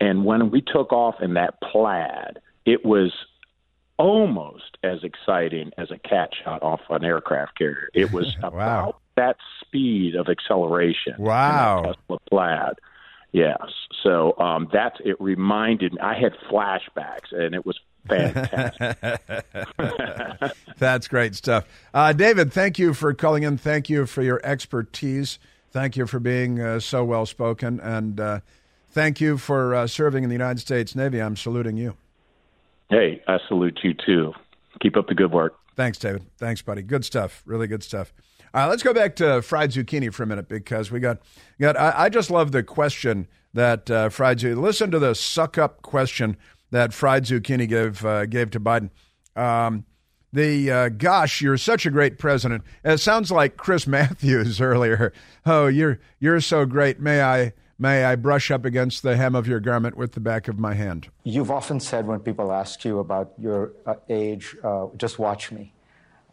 And 0.00 0.24
when 0.24 0.50
we 0.50 0.60
took 0.60 0.92
off 0.92 1.16
in 1.20 1.34
that 1.34 1.60
Plaid, 1.60 2.38
it 2.64 2.84
was 2.84 3.12
almost 3.98 4.78
as 4.84 5.02
exciting 5.02 5.72
as 5.76 5.90
a 5.90 5.98
cat 5.98 6.30
shot 6.44 6.62
off 6.62 6.80
an 6.90 7.04
aircraft 7.04 7.58
carrier. 7.58 7.88
It 7.94 8.12
was 8.12 8.36
about 8.42 9.00
that 9.16 9.36
speed 9.60 10.14
of 10.14 10.28
acceleration. 10.28 11.14
in 11.18 11.24
Wow. 11.24 11.82
Tesla 11.84 12.18
Plaid. 12.30 12.74
Yes. 13.32 13.58
So 14.02 14.38
um, 14.38 14.68
that's 14.72 14.96
it. 15.04 15.20
Reminded 15.20 15.94
me. 15.94 15.98
I 16.00 16.18
had 16.18 16.32
flashbacks, 16.50 17.32
and 17.32 17.54
it 17.54 17.66
was 17.66 17.78
fantastic. 18.08 19.32
That's 20.78 21.08
great 21.08 21.34
stuff. 21.34 21.66
Uh, 21.92 22.12
David, 22.12 22.52
thank 22.52 22.78
you 22.78 22.94
for 22.94 23.12
calling 23.14 23.42
in. 23.42 23.58
Thank 23.58 23.88
you 23.90 24.06
for 24.06 24.22
your 24.22 24.40
expertise. 24.44 25.38
Thank 25.70 25.96
you 25.96 26.06
for 26.06 26.18
being 26.18 26.60
uh, 26.60 26.80
so 26.80 27.04
well 27.04 27.26
spoken. 27.26 27.80
And 27.80 28.18
uh, 28.18 28.40
thank 28.90 29.20
you 29.20 29.38
for 29.38 29.74
uh, 29.74 29.86
serving 29.86 30.24
in 30.24 30.30
the 30.30 30.34
United 30.34 30.60
States 30.60 30.94
Navy. 30.94 31.20
I'm 31.20 31.36
saluting 31.36 31.76
you. 31.76 31.94
hey, 32.90 33.22
I 33.28 33.38
salute 33.48 33.80
you 33.82 33.94
too. 33.94 34.32
Keep 34.80 34.96
up 34.96 35.08
the 35.08 35.14
good 35.14 35.32
work. 35.32 35.56
Thanks, 35.76 35.98
David. 35.98 36.24
Thanks, 36.38 36.62
buddy. 36.62 36.82
Good 36.82 37.04
stuff. 37.04 37.42
Really 37.46 37.66
good 37.66 37.82
stuff. 37.82 38.12
Uh, 38.54 38.66
let's 38.68 38.82
go 38.82 38.94
back 38.94 39.14
to 39.16 39.42
fried 39.42 39.70
zucchini 39.70 40.12
for 40.12 40.22
a 40.22 40.26
minute 40.26 40.48
because 40.48 40.90
we 40.90 41.00
got 41.00 41.18
got. 41.60 41.76
I, 41.78 42.04
I 42.04 42.08
just 42.08 42.30
love 42.30 42.52
the 42.52 42.62
question 42.62 43.28
that 43.54 43.90
uh, 43.90 44.08
fried 44.08 44.38
zucchini. 44.38 44.60
Listen 44.60 44.90
to 44.90 44.98
the 44.98 45.14
suck 45.14 45.58
up 45.58 45.82
question 45.82 46.36
that 46.70 46.92
fried 46.92 47.24
zucchini 47.24 47.68
gave 47.68 48.04
uh, 48.04 48.26
gave 48.26 48.50
to 48.52 48.60
Biden. 48.60 48.90
Um, 49.36 49.84
the 50.32 50.70
uh, 50.70 50.88
gosh, 50.90 51.40
you're 51.40 51.56
such 51.56 51.86
a 51.86 51.90
great 51.90 52.18
president. 52.18 52.62
It 52.84 52.98
sounds 52.98 53.30
like 53.30 53.56
Chris 53.56 53.86
Matthews 53.98 54.60
earlier. 54.60 55.12
Oh, 55.46 55.66
you're 55.66 55.98
you're 56.20 56.40
so 56.40 56.66
great. 56.66 57.00
May 57.00 57.22
I 57.22 57.52
may 57.78 58.04
I 58.04 58.16
brush 58.16 58.50
up 58.50 58.64
against 58.64 59.02
the 59.02 59.16
hem 59.16 59.34
of 59.34 59.46
your 59.46 59.60
garment 59.60 59.96
with 59.96 60.12
the 60.12 60.20
back 60.20 60.48
of 60.48 60.58
my 60.58 60.74
hand? 60.74 61.08
You've 61.24 61.50
often 61.50 61.80
said 61.80 62.06
when 62.06 62.20
people 62.20 62.52
ask 62.52 62.84
you 62.84 62.98
about 62.98 63.32
your 63.38 63.72
uh, 63.86 63.94
age, 64.08 64.56
uh, 64.62 64.86
just 64.96 65.18
watch 65.18 65.50
me. 65.52 65.72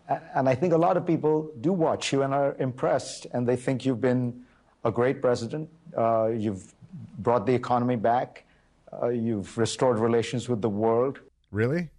And 0.07 0.47
I 0.47 0.53
think 0.53 0.73
a 0.73 0.77
lot 0.77 0.97
of 0.97 1.05
people 1.07 1.51
do 1.61 1.73
watch 1.73 2.13
you 2.13 2.21
and 2.21 2.31
are 2.31 2.55
impressed, 2.59 3.25
and 3.33 3.47
they 3.47 3.55
think 3.55 3.85
you've 3.85 4.01
been 4.01 4.43
a 4.83 4.91
great 4.91 5.19
president. 5.19 5.67
Uh, 5.97 6.27
you've 6.27 6.75
brought 7.17 7.47
the 7.47 7.53
economy 7.53 7.95
back. 7.95 8.45
Uh, 8.91 9.09
you've 9.09 9.57
restored 9.57 9.99
relations 9.99 10.47
with 10.47 10.61
the 10.61 10.69
world. 10.69 11.19
Really? 11.51 11.89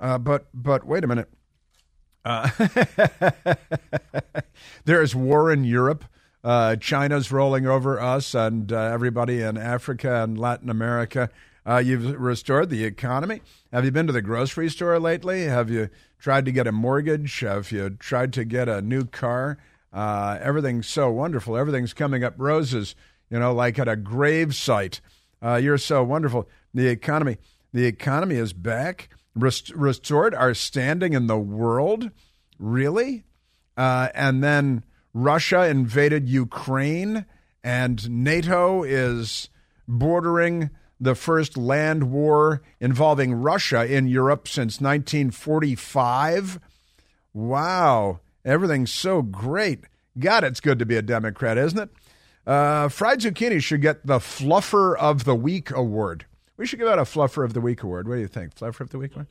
Uh, 0.00 0.18
but 0.18 0.46
but 0.52 0.86
wait 0.86 1.04
a 1.04 1.06
minute. 1.06 1.28
Uh, 2.24 2.48
there 4.84 5.02
is 5.02 5.14
war 5.14 5.52
in 5.52 5.64
Europe. 5.64 6.04
Uh, 6.42 6.76
China's 6.76 7.32
rolling 7.32 7.66
over 7.66 8.00
us 8.00 8.34
and 8.34 8.72
uh, 8.72 8.78
everybody 8.78 9.40
in 9.40 9.56
Africa 9.56 10.22
and 10.22 10.38
Latin 10.38 10.68
America. 10.68 11.30
Uh, 11.66 11.78
you've 11.78 12.20
restored 12.20 12.68
the 12.68 12.84
economy. 12.84 13.40
Have 13.72 13.84
you 13.84 13.90
been 13.90 14.06
to 14.06 14.12
the 14.12 14.20
grocery 14.20 14.68
store 14.68 14.98
lately? 15.00 15.44
Have 15.44 15.70
you 15.70 15.88
tried 16.18 16.44
to 16.44 16.52
get 16.52 16.66
a 16.66 16.72
mortgage? 16.72 17.40
Have 17.40 17.72
you 17.72 17.90
tried 17.90 18.34
to 18.34 18.44
get 18.44 18.68
a 18.68 18.82
new 18.82 19.06
car? 19.06 19.58
Everything's 19.94 20.86
so 20.86 21.10
wonderful. 21.10 21.56
Everything's 21.56 21.94
coming 21.94 22.22
up 22.22 22.34
roses, 22.36 22.94
you 23.30 23.38
know, 23.38 23.54
like 23.54 23.78
at 23.78 23.88
a 23.88 23.96
grave 23.96 24.54
site. 24.54 25.00
Uh, 25.44 25.56
you're 25.56 25.78
so 25.78 26.02
wonderful. 26.02 26.48
The 26.72 26.88
economy, 26.88 27.36
the 27.72 27.84
economy 27.84 28.36
is 28.36 28.52
back. 28.52 29.10
Rest- 29.34 29.74
restored 29.74 30.34
our 30.34 30.54
standing 30.54 31.12
in 31.12 31.26
the 31.26 31.38
world. 31.38 32.10
Really? 32.58 33.24
Uh, 33.76 34.08
and 34.14 34.42
then 34.42 34.84
Russia 35.12 35.66
invaded 35.66 36.28
Ukraine, 36.28 37.26
and 37.62 38.08
NATO 38.10 38.82
is 38.84 39.50
bordering 39.86 40.70
the 41.00 41.14
first 41.14 41.56
land 41.56 42.10
war 42.10 42.62
involving 42.80 43.34
Russia 43.34 43.84
in 43.84 44.06
Europe 44.06 44.48
since 44.48 44.80
1945. 44.80 46.60
Wow, 47.34 48.20
everything's 48.44 48.92
so 48.92 49.20
great. 49.20 49.80
God, 50.18 50.44
it's 50.44 50.60
good 50.60 50.78
to 50.78 50.86
be 50.86 50.96
a 50.96 51.02
Democrat, 51.02 51.58
isn't 51.58 51.78
it? 51.78 51.90
Uh, 52.46 52.88
fried 52.88 53.20
zucchini 53.20 53.62
should 53.62 53.80
get 53.80 54.06
the 54.06 54.18
Fluffer 54.18 54.96
of 54.96 55.24
the 55.24 55.34
Week 55.34 55.70
award. 55.70 56.26
We 56.56 56.66
should 56.66 56.78
give 56.78 56.88
out 56.88 56.98
a 56.98 57.02
Fluffer 57.02 57.44
of 57.44 57.54
the 57.54 57.60
Week 57.60 57.82
award. 57.82 58.06
What 58.06 58.16
do 58.16 58.20
you 58.20 58.28
think? 58.28 58.54
Fluffer 58.54 58.80
of 58.80 58.90
the 58.90 58.98
Week 58.98 59.12
award? 59.12 59.28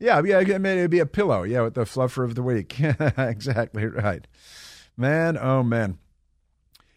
Yeah, 0.00 0.20
yeah, 0.24 0.38
I 0.38 0.58
mean, 0.58 0.78
it'd 0.78 0.90
be 0.90 0.98
a 0.98 1.06
pillow. 1.06 1.44
Yeah, 1.44 1.62
with 1.62 1.74
the 1.74 1.84
Fluffer 1.84 2.24
of 2.24 2.34
the 2.34 2.42
Week. 2.42 2.78
exactly 3.18 3.86
right. 3.86 4.26
Man, 4.96 5.38
oh 5.38 5.62
man. 5.62 5.98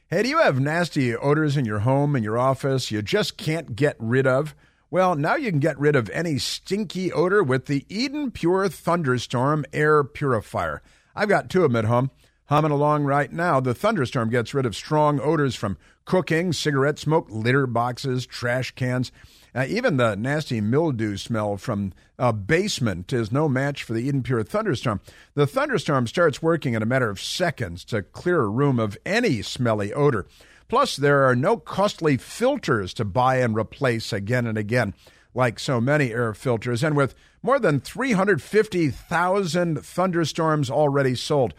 Hey, 0.10 0.24
do 0.24 0.30
you 0.30 0.40
have 0.40 0.60
nasty 0.60 1.16
odors 1.16 1.58
in 1.58 1.66
your 1.66 1.80
home, 1.80 2.16
in 2.16 2.24
your 2.24 2.38
office, 2.38 2.92
you 2.92 3.02
just 3.02 3.38
can't 3.38 3.76
get 3.76 3.96
rid 4.00 4.26
of? 4.26 4.56
Well, 4.90 5.16
now 5.16 5.36
you 5.36 5.52
can 5.52 5.60
get 5.60 5.78
rid 5.78 5.98
of 5.98 6.10
any 6.12 6.38
stinky 6.38 7.12
odor 7.12 7.44
with 7.44 7.66
the 7.66 7.86
Eden 7.90 8.32
Pure 8.32 8.70
Thunderstorm 8.70 9.66
Air 9.74 10.06
Purifier. 10.06 10.82
I've 11.14 11.28
got 11.28 11.50
two 11.50 11.66
of 11.66 11.72
them 11.74 11.84
at 11.84 11.90
home. 11.90 12.12
Humming 12.48 12.72
along 12.72 13.04
right 13.04 13.32
now. 13.32 13.60
The 13.60 13.74
thunderstorm 13.74 14.30
gets 14.30 14.54
rid 14.54 14.66
of 14.66 14.76
strong 14.76 15.20
odors 15.20 15.56
from 15.56 15.78
cooking, 16.06 16.54
cigarette 16.54 17.00
smoke, 17.00 17.28
litter 17.30 17.68
boxes, 17.68 18.26
trash 18.26 18.72
cans. 18.72 19.12
Uh, 19.54 19.66
even 19.68 19.98
the 19.98 20.16
nasty 20.16 20.62
mildew 20.62 21.18
smell 21.18 21.58
from 21.58 21.94
a 22.18 22.34
basement 22.34 23.12
is 23.12 23.32
no 23.32 23.50
match 23.50 23.84
for 23.84 23.94
the 23.94 24.02
Eden 24.02 24.24
Pure 24.24 24.44
thunderstorm. 24.44 25.02
The 25.36 25.48
thunderstorm 25.48 26.08
starts 26.08 26.42
working 26.42 26.74
in 26.74 26.82
a 26.82 26.88
matter 26.88 27.10
of 27.10 27.22
seconds 27.22 27.84
to 27.86 28.02
clear 28.02 28.42
a 28.42 28.50
room 28.50 28.80
of 28.80 28.98
any 29.06 29.42
smelly 29.42 29.94
odor. 29.94 30.26
Plus, 30.68 30.96
there 30.96 31.24
are 31.24 31.36
no 31.36 31.58
costly 31.58 32.18
filters 32.18 32.94
to 32.96 33.06
buy 33.06 33.38
and 33.38 33.56
replace 33.56 34.12
again 34.12 34.46
and 34.46 34.58
again, 34.58 34.94
like 35.34 35.60
so 35.60 35.80
many 35.80 36.12
air 36.12 36.34
filters. 36.34 36.84
And 36.84 36.96
with 36.96 37.16
more 37.42 37.60
than 37.60 37.80
350,000 37.80 39.84
thunderstorms 39.84 40.70
already 40.70 41.16
sold, 41.16 41.54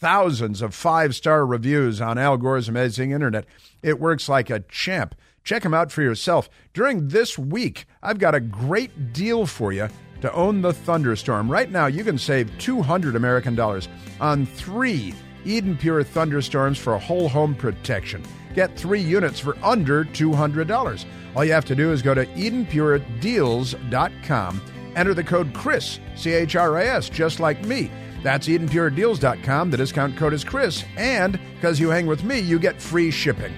thousands 0.00 0.62
of 0.62 0.74
five 0.74 1.14
star 1.14 1.46
reviews 1.46 2.00
on 2.00 2.18
Al 2.18 2.38
Gore's 2.38 2.68
amazing 2.68 3.12
internet, 3.12 3.44
it 3.82 4.00
works 4.00 4.28
like 4.28 4.50
a 4.50 4.60
champ. 4.60 5.14
Check 5.44 5.62
them 5.62 5.74
out 5.74 5.92
for 5.92 6.02
yourself. 6.02 6.50
During 6.74 7.08
this 7.08 7.38
week, 7.38 7.86
I've 8.02 8.18
got 8.18 8.34
a 8.34 8.40
great 8.40 9.12
deal 9.12 9.46
for 9.46 9.72
you 9.72 9.88
to 10.22 10.32
own 10.32 10.62
the 10.62 10.72
thunderstorm. 10.72 11.50
Right 11.50 11.70
now, 11.70 11.86
you 11.86 12.04
can 12.04 12.18
save 12.18 12.50
200 12.58 13.14
American 13.14 13.54
dollars 13.54 13.88
on 14.20 14.46
three 14.46 15.14
Eden 15.44 15.76
Pure 15.76 16.04
thunderstorms 16.04 16.78
for 16.78 16.96
whole 16.98 17.28
home 17.28 17.54
protection. 17.54 18.22
Get 18.54 18.74
three 18.76 19.00
units 19.00 19.40
for 19.40 19.56
under 19.62 20.04
$200. 20.04 21.04
All 21.36 21.44
you 21.44 21.52
have 21.52 21.64
to 21.66 21.76
do 21.76 21.92
is 21.92 22.02
go 22.02 22.14
to 22.14 22.26
EdenPureDeals.com, 22.26 24.62
enter 24.96 25.14
the 25.14 25.24
code 25.24 25.54
CHRIS, 25.54 26.00
C 26.16 26.32
H 26.32 26.56
R 26.56 26.76
I 26.76 26.86
S, 26.86 27.08
just 27.08 27.38
like 27.40 27.64
me. 27.64 27.90
That's 28.22 28.48
EdenPureDeals.com. 28.48 29.70
The 29.70 29.76
discount 29.76 30.16
code 30.16 30.34
is 30.34 30.44
CHRIS, 30.44 30.84
and 30.96 31.38
because 31.54 31.80
you 31.80 31.88
hang 31.88 32.06
with 32.06 32.22
me, 32.24 32.38
you 32.38 32.58
get 32.58 32.80
free 32.80 33.10
shipping. 33.10 33.54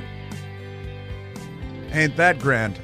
Ain't 1.93 2.17
that 2.17 2.39
grand? 2.39 2.81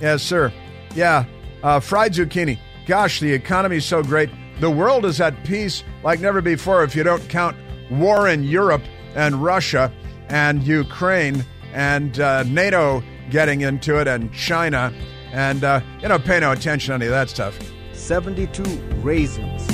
Yes, 0.00 0.22
sir. 0.22 0.52
Yeah, 0.94 1.24
uh, 1.62 1.80
fried 1.80 2.12
zucchini. 2.12 2.58
Gosh, 2.86 3.20
the 3.20 3.32
economy's 3.32 3.84
so 3.84 4.02
great. 4.02 4.30
The 4.60 4.70
world 4.70 5.04
is 5.04 5.20
at 5.20 5.44
peace 5.44 5.84
like 6.02 6.20
never 6.20 6.40
before 6.40 6.84
if 6.84 6.94
you 6.94 7.02
don't 7.02 7.26
count 7.28 7.56
war 7.90 8.28
in 8.28 8.44
Europe 8.44 8.82
and 9.14 9.42
Russia 9.42 9.92
and 10.28 10.62
Ukraine 10.62 11.44
and 11.72 12.18
uh, 12.20 12.44
NATO 12.44 13.02
getting 13.30 13.62
into 13.62 14.00
it 14.00 14.08
and 14.08 14.32
China. 14.32 14.92
And, 15.32 15.64
uh, 15.64 15.80
you 16.00 16.08
know, 16.08 16.18
pay 16.18 16.38
no 16.40 16.52
attention 16.52 16.90
to 16.92 16.94
any 16.94 17.06
of 17.06 17.10
that 17.10 17.28
stuff. 17.28 17.58
72 17.92 18.62
raisins. 19.02 19.73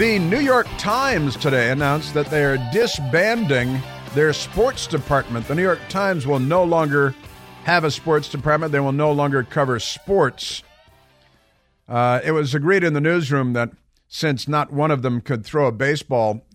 The 0.00 0.18
New 0.18 0.40
York 0.40 0.66
Times 0.78 1.36
today 1.36 1.70
announced 1.70 2.14
that 2.14 2.30
they 2.30 2.42
are 2.42 2.56
disbanding 2.72 3.82
their 4.14 4.32
sports 4.32 4.86
department. 4.86 5.46
The 5.46 5.54
New 5.54 5.62
York 5.62 5.78
Times 5.90 6.26
will 6.26 6.38
no 6.38 6.64
longer 6.64 7.14
have 7.64 7.84
a 7.84 7.90
sports 7.90 8.30
department, 8.30 8.72
they 8.72 8.80
will 8.80 8.92
no 8.92 9.12
longer 9.12 9.42
cover 9.42 9.78
sports. 9.78 10.62
Uh, 11.86 12.18
it 12.24 12.30
was 12.30 12.54
agreed 12.54 12.82
in 12.82 12.94
the 12.94 13.00
newsroom 13.02 13.52
that 13.52 13.72
since 14.08 14.48
not 14.48 14.72
one 14.72 14.90
of 14.90 15.02
them 15.02 15.20
could 15.20 15.44
throw 15.44 15.66
a 15.66 15.72
baseball 15.72 16.46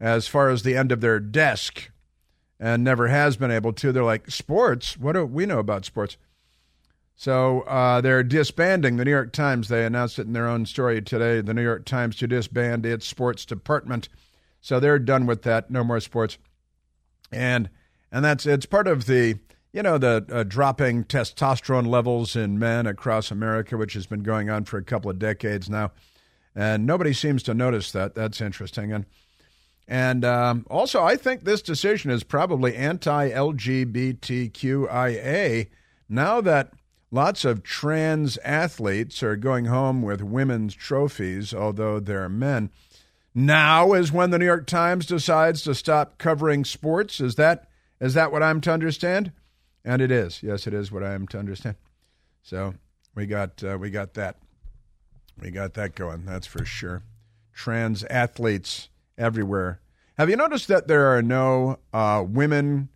as 0.00 0.26
far 0.26 0.48
as 0.48 0.62
the 0.62 0.74
end 0.74 0.90
of 0.90 1.02
their 1.02 1.20
desk 1.20 1.90
and 2.58 2.82
never 2.82 3.08
has 3.08 3.36
been 3.36 3.50
able 3.50 3.74
to, 3.74 3.92
they're 3.92 4.04
like, 4.04 4.30
Sports? 4.30 4.96
What 4.96 5.12
do 5.12 5.26
we 5.26 5.44
know 5.44 5.58
about 5.58 5.84
sports? 5.84 6.16
So 7.16 7.62
uh, 7.62 8.02
they're 8.02 8.22
disbanding 8.22 8.96
the 8.96 9.04
New 9.04 9.10
York 9.10 9.32
Times. 9.32 9.68
They 9.68 9.86
announced 9.86 10.18
it 10.18 10.26
in 10.26 10.34
their 10.34 10.46
own 10.46 10.66
story 10.66 11.00
today. 11.00 11.40
The 11.40 11.54
New 11.54 11.62
York 11.62 11.86
Times 11.86 12.16
to 12.16 12.26
disband 12.26 12.84
its 12.84 13.06
sports 13.06 13.46
department. 13.46 14.10
So 14.60 14.78
they're 14.78 14.98
done 14.98 15.24
with 15.24 15.42
that. 15.42 15.70
No 15.70 15.82
more 15.82 16.00
sports. 16.00 16.36
And 17.32 17.70
and 18.12 18.24
that's 18.24 18.46
it's 18.46 18.66
part 18.66 18.86
of 18.86 19.06
the 19.06 19.38
you 19.72 19.82
know 19.82 19.98
the 19.98 20.26
uh, 20.30 20.42
dropping 20.42 21.04
testosterone 21.04 21.86
levels 21.86 22.36
in 22.36 22.58
men 22.58 22.86
across 22.86 23.30
America, 23.30 23.78
which 23.78 23.94
has 23.94 24.06
been 24.06 24.22
going 24.22 24.50
on 24.50 24.64
for 24.64 24.76
a 24.76 24.84
couple 24.84 25.10
of 25.10 25.18
decades 25.18 25.70
now, 25.70 25.92
and 26.54 26.86
nobody 26.86 27.14
seems 27.14 27.42
to 27.44 27.54
notice 27.54 27.92
that. 27.92 28.14
That's 28.14 28.42
interesting. 28.42 28.92
And 28.92 29.06
and 29.88 30.24
um, 30.24 30.66
also, 30.68 31.02
I 31.02 31.16
think 31.16 31.44
this 31.44 31.62
decision 31.62 32.10
is 32.10 32.24
probably 32.24 32.76
anti-LGBTQIA. 32.76 35.68
Now 36.08 36.40
that 36.40 36.72
Lots 37.16 37.46
of 37.46 37.62
trans 37.62 38.36
athletes 38.44 39.22
are 39.22 39.36
going 39.36 39.64
home 39.64 40.02
with 40.02 40.20
women's 40.20 40.74
trophies, 40.74 41.54
although 41.54 41.98
they're 41.98 42.28
men. 42.28 42.68
Now 43.34 43.94
is 43.94 44.12
when 44.12 44.28
the 44.28 44.38
New 44.38 44.44
York 44.44 44.66
Times 44.66 45.06
decides 45.06 45.62
to 45.62 45.74
stop 45.74 46.18
covering 46.18 46.62
sports. 46.66 47.18
Is 47.18 47.36
that 47.36 47.70
is 48.02 48.12
that 48.12 48.32
what 48.32 48.42
I'm 48.42 48.60
to 48.60 48.70
understand? 48.70 49.32
And 49.82 50.02
it 50.02 50.10
is. 50.10 50.42
Yes, 50.42 50.66
it 50.66 50.74
is 50.74 50.92
what 50.92 51.02
I 51.02 51.14
am 51.14 51.26
to 51.28 51.38
understand. 51.38 51.76
So 52.42 52.74
we 53.14 53.24
got 53.24 53.64
uh, 53.64 53.78
we 53.80 53.88
got 53.88 54.12
that. 54.12 54.36
We 55.40 55.50
got 55.50 55.72
that 55.72 55.94
going. 55.94 56.26
That's 56.26 56.46
for 56.46 56.66
sure. 56.66 57.02
Trans 57.54 58.04
athletes 58.04 58.90
everywhere. 59.16 59.80
Have 60.18 60.28
you 60.28 60.36
noticed 60.36 60.68
that 60.68 60.86
there 60.86 61.16
are 61.16 61.22
no 61.22 61.78
uh, 61.94 62.22
women 62.28 62.90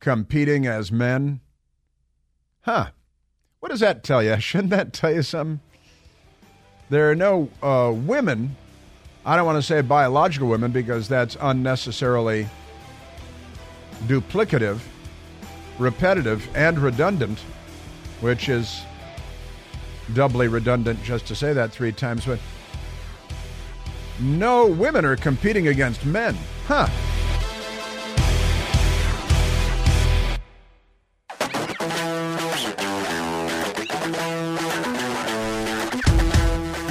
competing 0.00 0.66
as 0.66 0.90
men? 0.90 1.38
Huh. 2.62 2.88
What 3.62 3.70
does 3.70 3.78
that 3.78 4.02
tell 4.02 4.24
you? 4.24 4.36
Shouldn't 4.40 4.70
that 4.70 4.92
tell 4.92 5.14
you 5.14 5.22
something? 5.22 5.60
There 6.90 7.08
are 7.12 7.14
no 7.14 7.48
uh, 7.62 7.92
women. 7.94 8.56
I 9.24 9.36
don't 9.36 9.46
want 9.46 9.56
to 9.58 9.62
say 9.62 9.82
biological 9.82 10.48
women 10.48 10.72
because 10.72 11.06
that's 11.06 11.36
unnecessarily 11.40 12.48
duplicative, 14.08 14.80
repetitive, 15.78 16.48
and 16.56 16.76
redundant, 16.76 17.38
which 18.20 18.48
is 18.48 18.82
doubly 20.12 20.48
redundant 20.48 21.00
just 21.04 21.26
to 21.26 21.36
say 21.36 21.52
that 21.52 21.70
three 21.70 21.92
times. 21.92 22.26
But 22.26 22.40
no 24.18 24.66
women 24.66 25.04
are 25.04 25.14
competing 25.14 25.68
against 25.68 26.04
men. 26.04 26.36
Huh. 26.66 26.88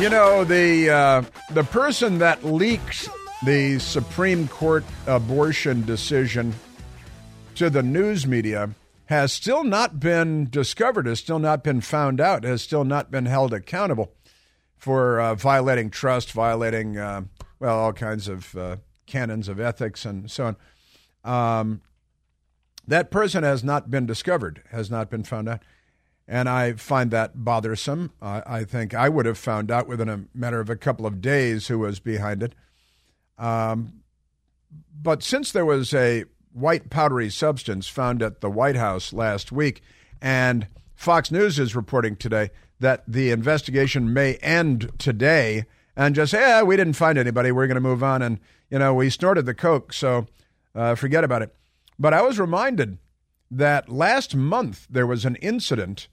You 0.01 0.09
know 0.09 0.43
the 0.43 0.89
uh, 0.89 1.23
the 1.51 1.63
person 1.63 2.17
that 2.17 2.43
leaked 2.43 3.07
the 3.45 3.77
Supreme 3.77 4.47
Court 4.47 4.83
abortion 5.05 5.85
decision 5.85 6.55
to 7.53 7.69
the 7.69 7.83
news 7.83 8.25
media 8.25 8.71
has 9.05 9.31
still 9.31 9.63
not 9.63 9.99
been 9.99 10.49
discovered, 10.49 11.05
has 11.05 11.19
still 11.19 11.37
not 11.37 11.63
been 11.63 11.81
found 11.81 12.19
out, 12.19 12.43
has 12.43 12.63
still 12.63 12.83
not 12.83 13.11
been 13.11 13.27
held 13.27 13.53
accountable 13.53 14.11
for 14.75 15.21
uh, 15.21 15.35
violating 15.35 15.91
trust, 15.91 16.31
violating 16.31 16.97
uh, 16.97 17.21
well 17.59 17.77
all 17.77 17.93
kinds 17.93 18.27
of 18.27 18.55
uh, 18.55 18.77
canons 19.05 19.47
of 19.47 19.59
ethics 19.59 20.03
and 20.03 20.31
so 20.31 20.55
on. 21.23 21.59
Um, 21.59 21.81
that 22.87 23.11
person 23.11 23.43
has 23.43 23.63
not 23.63 23.91
been 23.91 24.07
discovered, 24.07 24.63
has 24.71 24.89
not 24.89 25.11
been 25.11 25.23
found 25.23 25.47
out. 25.47 25.61
And 26.31 26.47
I 26.47 26.73
find 26.73 27.11
that 27.11 27.43
bothersome. 27.43 28.13
I 28.21 28.63
think 28.63 28.93
I 28.93 29.09
would 29.09 29.25
have 29.25 29.37
found 29.37 29.69
out 29.69 29.89
within 29.89 30.07
a 30.07 30.23
matter 30.33 30.61
of 30.61 30.69
a 30.69 30.77
couple 30.77 31.05
of 31.05 31.19
days 31.19 31.67
who 31.67 31.79
was 31.79 31.99
behind 31.99 32.41
it. 32.41 32.55
Um, 33.37 34.03
but 34.97 35.23
since 35.23 35.51
there 35.51 35.65
was 35.65 35.93
a 35.93 36.23
white 36.53 36.89
powdery 36.89 37.29
substance 37.29 37.89
found 37.89 38.23
at 38.23 38.39
the 38.39 38.49
White 38.49 38.77
House 38.77 39.11
last 39.11 39.51
week, 39.51 39.81
and 40.21 40.67
Fox 40.95 41.31
News 41.31 41.59
is 41.59 41.75
reporting 41.75 42.15
today 42.15 42.51
that 42.79 43.03
the 43.05 43.29
investigation 43.31 44.13
may 44.13 44.35
end 44.35 44.89
today 44.97 45.65
and 45.97 46.15
just 46.15 46.31
yeah, 46.31 46.63
we 46.63 46.77
didn't 46.77 46.93
find 46.93 47.17
anybody. 47.17 47.51
We're 47.51 47.67
going 47.67 47.75
to 47.75 47.81
move 47.81 48.03
on. 48.05 48.21
And, 48.21 48.39
you 48.69 48.79
know, 48.79 48.93
we 48.93 49.09
snorted 49.09 49.45
the 49.45 49.53
Coke, 49.53 49.91
so 49.91 50.27
uh, 50.73 50.95
forget 50.95 51.25
about 51.25 51.41
it. 51.41 51.53
But 51.99 52.13
I 52.13 52.21
was 52.21 52.39
reminded 52.39 52.99
that 53.49 53.89
last 53.89 54.33
month 54.33 54.87
there 54.89 55.05
was 55.05 55.25
an 55.25 55.35
incident 55.35 56.07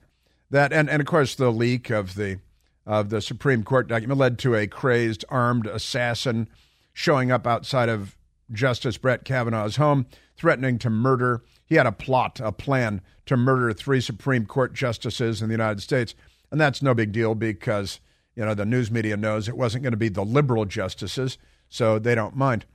that, 0.51 0.73
and, 0.73 0.89
and 0.89 1.01
of 1.01 1.07
course, 1.07 1.35
the 1.35 1.51
leak 1.51 1.89
of 1.89 2.15
the 2.15 2.39
of 2.85 3.09
the 3.09 3.21
Supreme 3.21 3.63
Court 3.63 3.87
document 3.87 4.19
led 4.19 4.39
to 4.39 4.55
a 4.55 4.65
crazed 4.65 5.23
armed 5.29 5.67
assassin 5.67 6.49
showing 6.91 7.31
up 7.31 7.45
outside 7.45 7.87
of 7.87 8.17
Justice 8.51 8.97
Brett 8.97 9.23
Kavanaugh's 9.23 9.75
home, 9.75 10.07
threatening 10.35 10.79
to 10.79 10.89
murder. 10.89 11.43
He 11.67 11.75
had 11.75 11.85
a 11.85 11.91
plot, 11.91 12.39
a 12.39 12.51
plan 12.51 13.01
to 13.27 13.37
murder 13.37 13.71
three 13.73 14.01
Supreme 14.01 14.47
Court 14.47 14.73
justices 14.73 15.41
in 15.41 15.49
the 15.49 15.53
United 15.53 15.81
States. 15.81 16.15
And 16.51 16.59
that's 16.59 16.81
no 16.81 16.95
big 16.95 17.11
deal 17.11 17.35
because, 17.35 17.99
you 18.35 18.43
know, 18.43 18.55
the 18.55 18.65
news 18.65 18.89
media 18.89 19.15
knows 19.15 19.47
it 19.47 19.55
wasn't 19.55 19.83
going 19.83 19.91
to 19.91 19.97
be 19.97 20.09
the 20.09 20.25
liberal 20.25 20.65
justices, 20.65 21.37
so 21.69 21.99
they 21.99 22.15
don't 22.15 22.35
mind. 22.35 22.65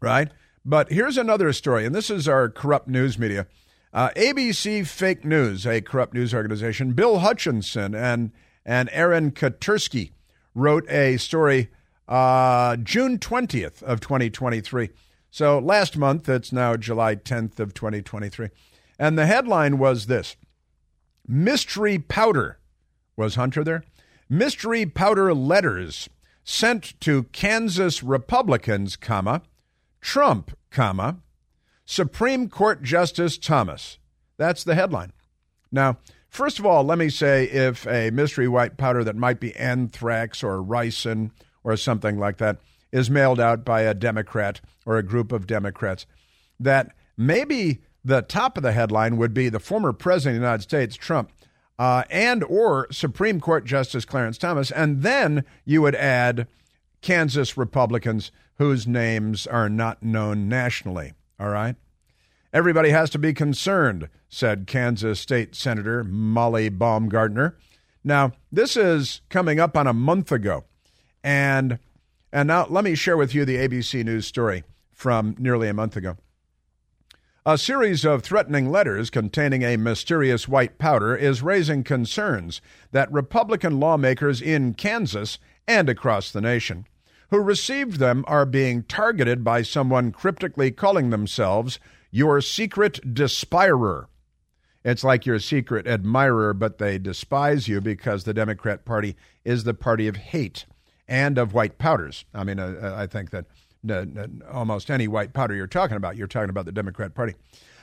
Right? 0.00 0.28
But 0.64 0.92
here's 0.92 1.18
another 1.18 1.52
story, 1.52 1.84
and 1.84 1.94
this 1.94 2.08
is 2.08 2.28
our 2.28 2.48
corrupt 2.48 2.86
news 2.86 3.18
media. 3.18 3.48
Uh, 3.94 4.10
ABC 4.16 4.84
Fake 4.84 5.24
News, 5.24 5.64
a 5.64 5.80
corrupt 5.80 6.14
news 6.14 6.34
organization, 6.34 6.94
Bill 6.94 7.20
Hutchinson 7.20 7.94
and, 7.94 8.32
and 8.66 8.90
Aaron 8.92 9.30
Katersky 9.30 10.10
wrote 10.52 10.84
a 10.90 11.16
story 11.16 11.70
uh, 12.08 12.76
June 12.76 13.18
20th 13.18 13.84
of 13.84 14.00
2023. 14.00 14.90
So 15.30 15.60
last 15.60 15.96
month, 15.96 16.28
it's 16.28 16.52
now 16.52 16.76
July 16.76 17.14
10th 17.14 17.60
of 17.60 17.72
2023. 17.72 18.48
And 18.98 19.16
the 19.16 19.26
headline 19.26 19.78
was 19.78 20.06
this 20.06 20.34
Mystery 21.28 22.00
Powder. 22.00 22.58
Was 23.16 23.36
Hunter 23.36 23.62
there? 23.62 23.84
Mystery 24.28 24.86
powder 24.86 25.32
letters 25.32 26.08
sent 26.42 26.98
to 27.00 27.24
Kansas 27.24 28.02
Republicans, 28.02 28.96
comma, 28.96 29.42
Trump, 30.00 30.56
comma, 30.70 31.18
Supreme 31.84 32.48
Court 32.48 32.82
Justice 32.82 33.38
Thomas. 33.38 33.98
That's 34.36 34.64
the 34.64 34.74
headline. 34.74 35.12
Now, 35.70 35.98
first 36.28 36.58
of 36.58 36.66
all, 36.66 36.84
let 36.84 36.98
me 36.98 37.08
say 37.08 37.44
if 37.44 37.86
a 37.86 38.10
mystery 38.10 38.48
white 38.48 38.76
powder 38.76 39.04
that 39.04 39.16
might 39.16 39.40
be 39.40 39.54
anthrax 39.56 40.42
or 40.42 40.62
ricin 40.62 41.30
or 41.62 41.76
something 41.76 42.18
like 42.18 42.38
that 42.38 42.58
is 42.92 43.10
mailed 43.10 43.40
out 43.40 43.64
by 43.64 43.82
a 43.82 43.94
Democrat 43.94 44.60
or 44.86 44.96
a 44.96 45.02
group 45.02 45.32
of 45.32 45.46
Democrats, 45.46 46.06
that 46.60 46.94
maybe 47.16 47.80
the 48.04 48.22
top 48.22 48.56
of 48.56 48.62
the 48.62 48.72
headline 48.72 49.16
would 49.16 49.34
be 49.34 49.48
the 49.48 49.58
former 49.58 49.92
president 49.92 50.36
of 50.36 50.40
the 50.40 50.46
United 50.46 50.62
States, 50.62 50.96
Trump, 50.96 51.32
uh, 51.78 52.04
and 52.10 52.44
or 52.44 52.86
Supreme 52.92 53.40
Court 53.40 53.64
Justice 53.64 54.04
Clarence 54.04 54.38
Thomas, 54.38 54.70
and 54.70 55.02
then 55.02 55.44
you 55.64 55.82
would 55.82 55.96
add 55.96 56.46
Kansas 57.02 57.56
Republicans 57.56 58.30
whose 58.58 58.86
names 58.86 59.46
are 59.46 59.68
not 59.68 60.02
known 60.02 60.48
nationally. 60.48 61.14
All 61.38 61.48
right? 61.48 61.76
Everybody 62.52 62.90
has 62.90 63.10
to 63.10 63.18
be 63.18 63.34
concerned, 63.34 64.08
said 64.28 64.66
Kansas 64.66 65.18
State 65.18 65.54
Senator 65.56 66.04
Molly 66.04 66.68
Baumgartner. 66.68 67.56
Now, 68.04 68.32
this 68.52 68.76
is 68.76 69.22
coming 69.28 69.58
up 69.58 69.76
on 69.76 69.86
a 69.86 69.92
month 69.92 70.30
ago. 70.30 70.64
And 71.22 71.78
and 72.32 72.48
now 72.48 72.66
let 72.68 72.84
me 72.84 72.94
share 72.94 73.16
with 73.16 73.34
you 73.34 73.44
the 73.44 73.56
ABC 73.56 74.04
News 74.04 74.26
story 74.26 74.64
from 74.92 75.36
nearly 75.38 75.68
a 75.68 75.74
month 75.74 75.96
ago. 75.96 76.16
A 77.46 77.58
series 77.58 78.04
of 78.04 78.22
threatening 78.22 78.70
letters 78.70 79.10
containing 79.10 79.62
a 79.62 79.76
mysterious 79.76 80.48
white 80.48 80.78
powder 80.78 81.14
is 81.14 81.42
raising 81.42 81.84
concerns 81.84 82.60
that 82.90 83.12
Republican 83.12 83.78
lawmakers 83.78 84.40
in 84.40 84.74
Kansas 84.74 85.38
and 85.68 85.88
across 85.88 86.32
the 86.32 86.40
nation 86.40 86.86
who 87.34 87.40
received 87.40 87.98
them 87.98 88.24
are 88.28 88.46
being 88.46 88.84
targeted 88.84 89.42
by 89.42 89.60
someone 89.60 90.12
cryptically 90.12 90.70
calling 90.70 91.10
themselves 91.10 91.80
your 92.12 92.40
secret 92.40 93.12
despirer. 93.12 94.08
It's 94.84 95.02
like 95.02 95.26
your 95.26 95.40
secret 95.40 95.88
admirer, 95.88 96.54
but 96.54 96.78
they 96.78 96.96
despise 96.96 97.66
you 97.66 97.80
because 97.80 98.22
the 98.22 98.34
Democrat 98.34 98.84
Party 98.84 99.16
is 99.44 99.64
the 99.64 99.74
party 99.74 100.06
of 100.06 100.14
hate 100.14 100.66
and 101.08 101.36
of 101.36 101.52
white 101.52 101.76
powders. 101.76 102.24
I 102.32 102.44
mean, 102.44 102.60
uh, 102.60 102.78
uh 102.80 102.94
I 102.96 103.08
think 103.08 103.30
that 103.30 103.46
uh, 103.90 104.26
almost 104.52 104.88
any 104.88 105.08
white 105.08 105.32
powder 105.32 105.56
you're 105.56 105.66
talking 105.66 105.96
about, 105.96 106.16
you're 106.16 106.28
talking 106.28 106.50
about 106.50 106.66
the 106.66 106.72
Democrat 106.72 107.16
Party. 107.16 107.34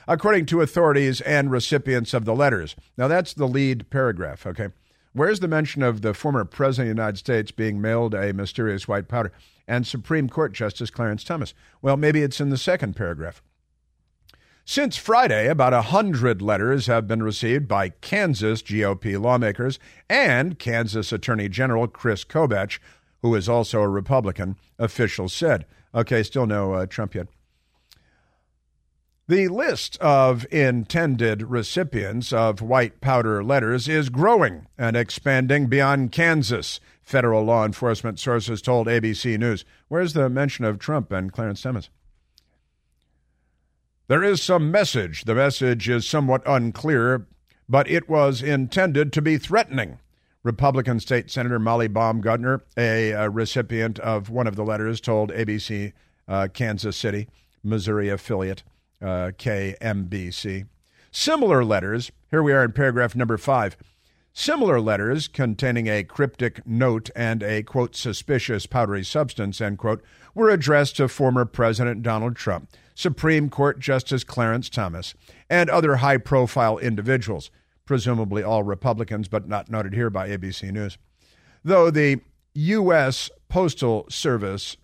According 0.08 0.46
to 0.46 0.62
authorities 0.62 1.20
and 1.20 1.50
recipients 1.50 2.14
of 2.14 2.24
the 2.24 2.34
letters. 2.34 2.74
Now, 2.96 3.06
that's 3.06 3.34
the 3.34 3.46
lead 3.46 3.90
paragraph, 3.90 4.46
okay? 4.46 4.68
Where's 5.14 5.40
the 5.40 5.48
mention 5.48 5.82
of 5.82 6.00
the 6.00 6.14
former 6.14 6.44
President 6.44 6.90
of 6.90 6.96
the 6.96 7.02
United 7.02 7.18
States 7.18 7.50
being 7.50 7.80
mailed 7.82 8.14
a 8.14 8.32
mysterious 8.32 8.88
white 8.88 9.08
powder 9.08 9.30
and 9.68 9.86
Supreme 9.86 10.28
Court 10.28 10.54
Justice 10.54 10.90
Clarence 10.90 11.22
Thomas? 11.22 11.52
Well, 11.82 11.98
maybe 11.98 12.22
it's 12.22 12.40
in 12.40 12.48
the 12.48 12.56
second 12.56 12.96
paragraph. 12.96 13.42
Since 14.64 14.96
Friday, 14.96 15.48
about 15.48 15.74
a 15.74 15.82
hundred 15.82 16.40
letters 16.40 16.86
have 16.86 17.06
been 17.06 17.22
received 17.22 17.68
by 17.68 17.90
Kansas 17.90 18.62
GOP 18.62 19.20
lawmakers 19.20 19.78
and 20.08 20.58
Kansas 20.58 21.12
Attorney 21.12 21.48
General 21.48 21.88
Chris 21.88 22.24
Kobach, 22.24 22.78
who 23.20 23.34
is 23.34 23.48
also 23.48 23.82
a 23.82 23.88
Republican, 23.88 24.56
officials 24.78 25.34
said. 25.34 25.66
Okay, 25.94 26.22
still 26.22 26.46
no 26.46 26.72
uh, 26.72 26.86
Trump 26.86 27.14
yet. 27.14 27.26
The 29.32 29.48
list 29.48 29.96
of 29.96 30.44
intended 30.50 31.44
recipients 31.44 32.34
of 32.34 32.60
white 32.60 33.00
powder 33.00 33.42
letters 33.42 33.88
is 33.88 34.10
growing 34.10 34.66
and 34.76 34.94
expanding 34.94 35.68
beyond 35.68 36.12
Kansas, 36.12 36.80
federal 37.00 37.42
law 37.42 37.64
enforcement 37.64 38.18
sources 38.18 38.60
told 38.60 38.88
ABC 38.88 39.38
News. 39.38 39.64
Where's 39.88 40.12
the 40.12 40.28
mention 40.28 40.66
of 40.66 40.78
Trump 40.78 41.10
and 41.12 41.32
Clarence 41.32 41.62
Thomas? 41.62 41.88
There 44.06 44.22
is 44.22 44.42
some 44.42 44.70
message. 44.70 45.24
The 45.24 45.34
message 45.34 45.88
is 45.88 46.06
somewhat 46.06 46.42
unclear, 46.44 47.26
but 47.66 47.88
it 47.88 48.10
was 48.10 48.42
intended 48.42 49.14
to 49.14 49.22
be 49.22 49.38
threatening. 49.38 49.98
Republican 50.42 51.00
State 51.00 51.30
Senator 51.30 51.58
Molly 51.58 51.88
Baumgartner, 51.88 52.60
a, 52.76 53.12
a 53.12 53.30
recipient 53.30 53.98
of 54.00 54.28
one 54.28 54.46
of 54.46 54.56
the 54.56 54.64
letters, 54.64 55.00
told 55.00 55.32
ABC 55.32 55.94
uh, 56.28 56.48
Kansas 56.52 56.98
City, 56.98 57.30
Missouri 57.64 58.10
affiliate 58.10 58.62
KMBC. 59.02 60.66
Similar 61.10 61.64
letters, 61.64 62.10
here 62.30 62.42
we 62.42 62.52
are 62.52 62.64
in 62.64 62.72
paragraph 62.72 63.14
number 63.14 63.36
five. 63.36 63.76
Similar 64.32 64.80
letters 64.80 65.28
containing 65.28 65.88
a 65.88 66.04
cryptic 66.04 66.66
note 66.66 67.10
and 67.14 67.42
a, 67.42 67.62
quote, 67.62 67.94
suspicious 67.94 68.64
powdery 68.64 69.04
substance, 69.04 69.60
end 69.60 69.76
quote, 69.76 70.02
were 70.34 70.48
addressed 70.48 70.96
to 70.96 71.08
former 71.08 71.44
President 71.44 72.02
Donald 72.02 72.34
Trump, 72.34 72.70
Supreme 72.94 73.50
Court 73.50 73.78
Justice 73.78 74.24
Clarence 74.24 74.70
Thomas, 74.70 75.14
and 75.50 75.68
other 75.68 75.96
high 75.96 76.16
profile 76.16 76.78
individuals, 76.78 77.50
presumably 77.84 78.42
all 78.42 78.62
Republicans, 78.62 79.28
but 79.28 79.48
not 79.48 79.70
noted 79.70 79.92
here 79.92 80.08
by 80.08 80.30
ABC 80.30 80.72
News. 80.72 80.96
Though 81.62 81.90
the 81.90 82.20
U.S. 82.54 83.30
Postal 83.50 84.06
Service 84.08 84.78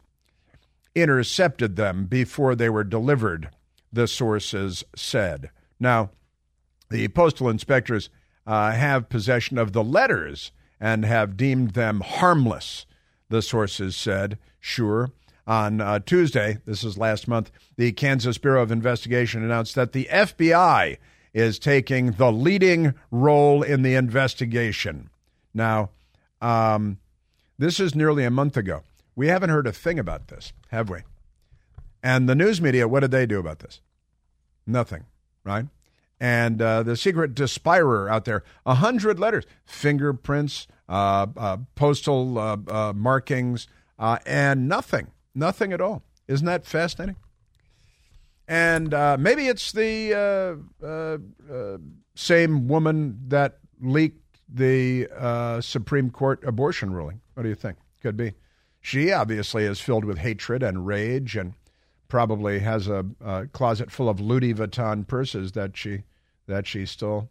intercepted 0.94 1.76
them 1.76 2.04
before 2.04 2.54
they 2.54 2.68
were 2.68 2.84
delivered 2.84 3.48
the 3.92 4.06
sources 4.06 4.84
said. 4.94 5.50
Now, 5.80 6.10
the 6.90 7.08
postal 7.08 7.48
inspectors 7.48 8.10
uh, 8.46 8.72
have 8.72 9.08
possession 9.08 9.58
of 9.58 9.72
the 9.72 9.84
letters 9.84 10.52
and 10.80 11.04
have 11.04 11.36
deemed 11.36 11.72
them 11.72 12.00
harmless, 12.00 12.86
the 13.28 13.42
sources 13.42 13.96
said. 13.96 14.38
Sure. 14.60 15.10
On 15.46 15.80
uh, 15.80 15.98
Tuesday, 16.00 16.58
this 16.66 16.84
is 16.84 16.98
last 16.98 17.26
month, 17.26 17.50
the 17.76 17.92
Kansas 17.92 18.38
Bureau 18.38 18.62
of 18.62 18.70
Investigation 18.70 19.42
announced 19.42 19.74
that 19.74 19.92
the 19.92 20.08
FBI 20.10 20.98
is 21.32 21.58
taking 21.58 22.12
the 22.12 22.32
leading 22.32 22.94
role 23.10 23.62
in 23.62 23.82
the 23.82 23.94
investigation. 23.94 25.08
Now, 25.54 25.90
um, 26.40 26.98
this 27.58 27.80
is 27.80 27.94
nearly 27.94 28.24
a 28.24 28.30
month 28.30 28.56
ago. 28.56 28.82
We 29.16 29.28
haven't 29.28 29.50
heard 29.50 29.66
a 29.66 29.72
thing 29.72 29.98
about 29.98 30.28
this, 30.28 30.52
have 30.70 30.90
we? 30.90 30.98
And 32.02 32.28
the 32.28 32.34
news 32.34 32.60
media, 32.60 32.86
what 32.86 33.00
did 33.00 33.10
they 33.10 33.26
do 33.26 33.38
about 33.38 33.58
this? 33.58 33.80
Nothing, 34.66 35.04
right? 35.44 35.66
And 36.20 36.60
uh, 36.60 36.82
the 36.82 36.96
secret 36.96 37.34
despirer 37.34 38.08
out 38.08 38.24
there, 38.24 38.42
a 38.66 38.74
hundred 38.74 39.20
letters, 39.20 39.44
fingerprints, 39.64 40.66
uh, 40.88 41.26
uh, 41.36 41.58
postal 41.74 42.38
uh, 42.38 42.56
uh, 42.68 42.92
markings, 42.94 43.68
uh, 43.98 44.18
and 44.26 44.68
nothing, 44.68 45.08
nothing 45.34 45.72
at 45.72 45.80
all. 45.80 46.02
Isn't 46.26 46.46
that 46.46 46.66
fascinating? 46.66 47.16
And 48.46 48.90
maybe 49.20 49.46
it's 49.48 49.72
the 49.72 50.58
same 52.14 52.68
woman 52.68 53.18
that 53.28 53.58
leaked 53.80 54.40
the 54.48 55.60
Supreme 55.62 56.10
Court 56.10 56.42
abortion 56.44 56.92
ruling. 56.92 57.20
What 57.34 57.42
do 57.42 57.48
you 57.50 57.54
think? 57.54 57.76
Could 58.02 58.16
be. 58.16 58.32
She 58.80 59.12
obviously 59.12 59.64
is 59.64 59.80
filled 59.80 60.04
with 60.04 60.18
hatred 60.18 60.62
and 60.62 60.86
rage 60.86 61.36
and 61.36 61.52
probably 62.08 62.58
has 62.60 62.88
a, 62.88 63.04
a 63.20 63.46
closet 63.46 63.90
full 63.90 64.08
of 64.08 64.20
Louis 64.20 64.54
Vuitton 64.54 65.06
purses 65.06 65.52
that 65.52 65.76
she 65.76 66.02
that 66.46 66.66
she 66.66 66.86
stole. 66.86 67.28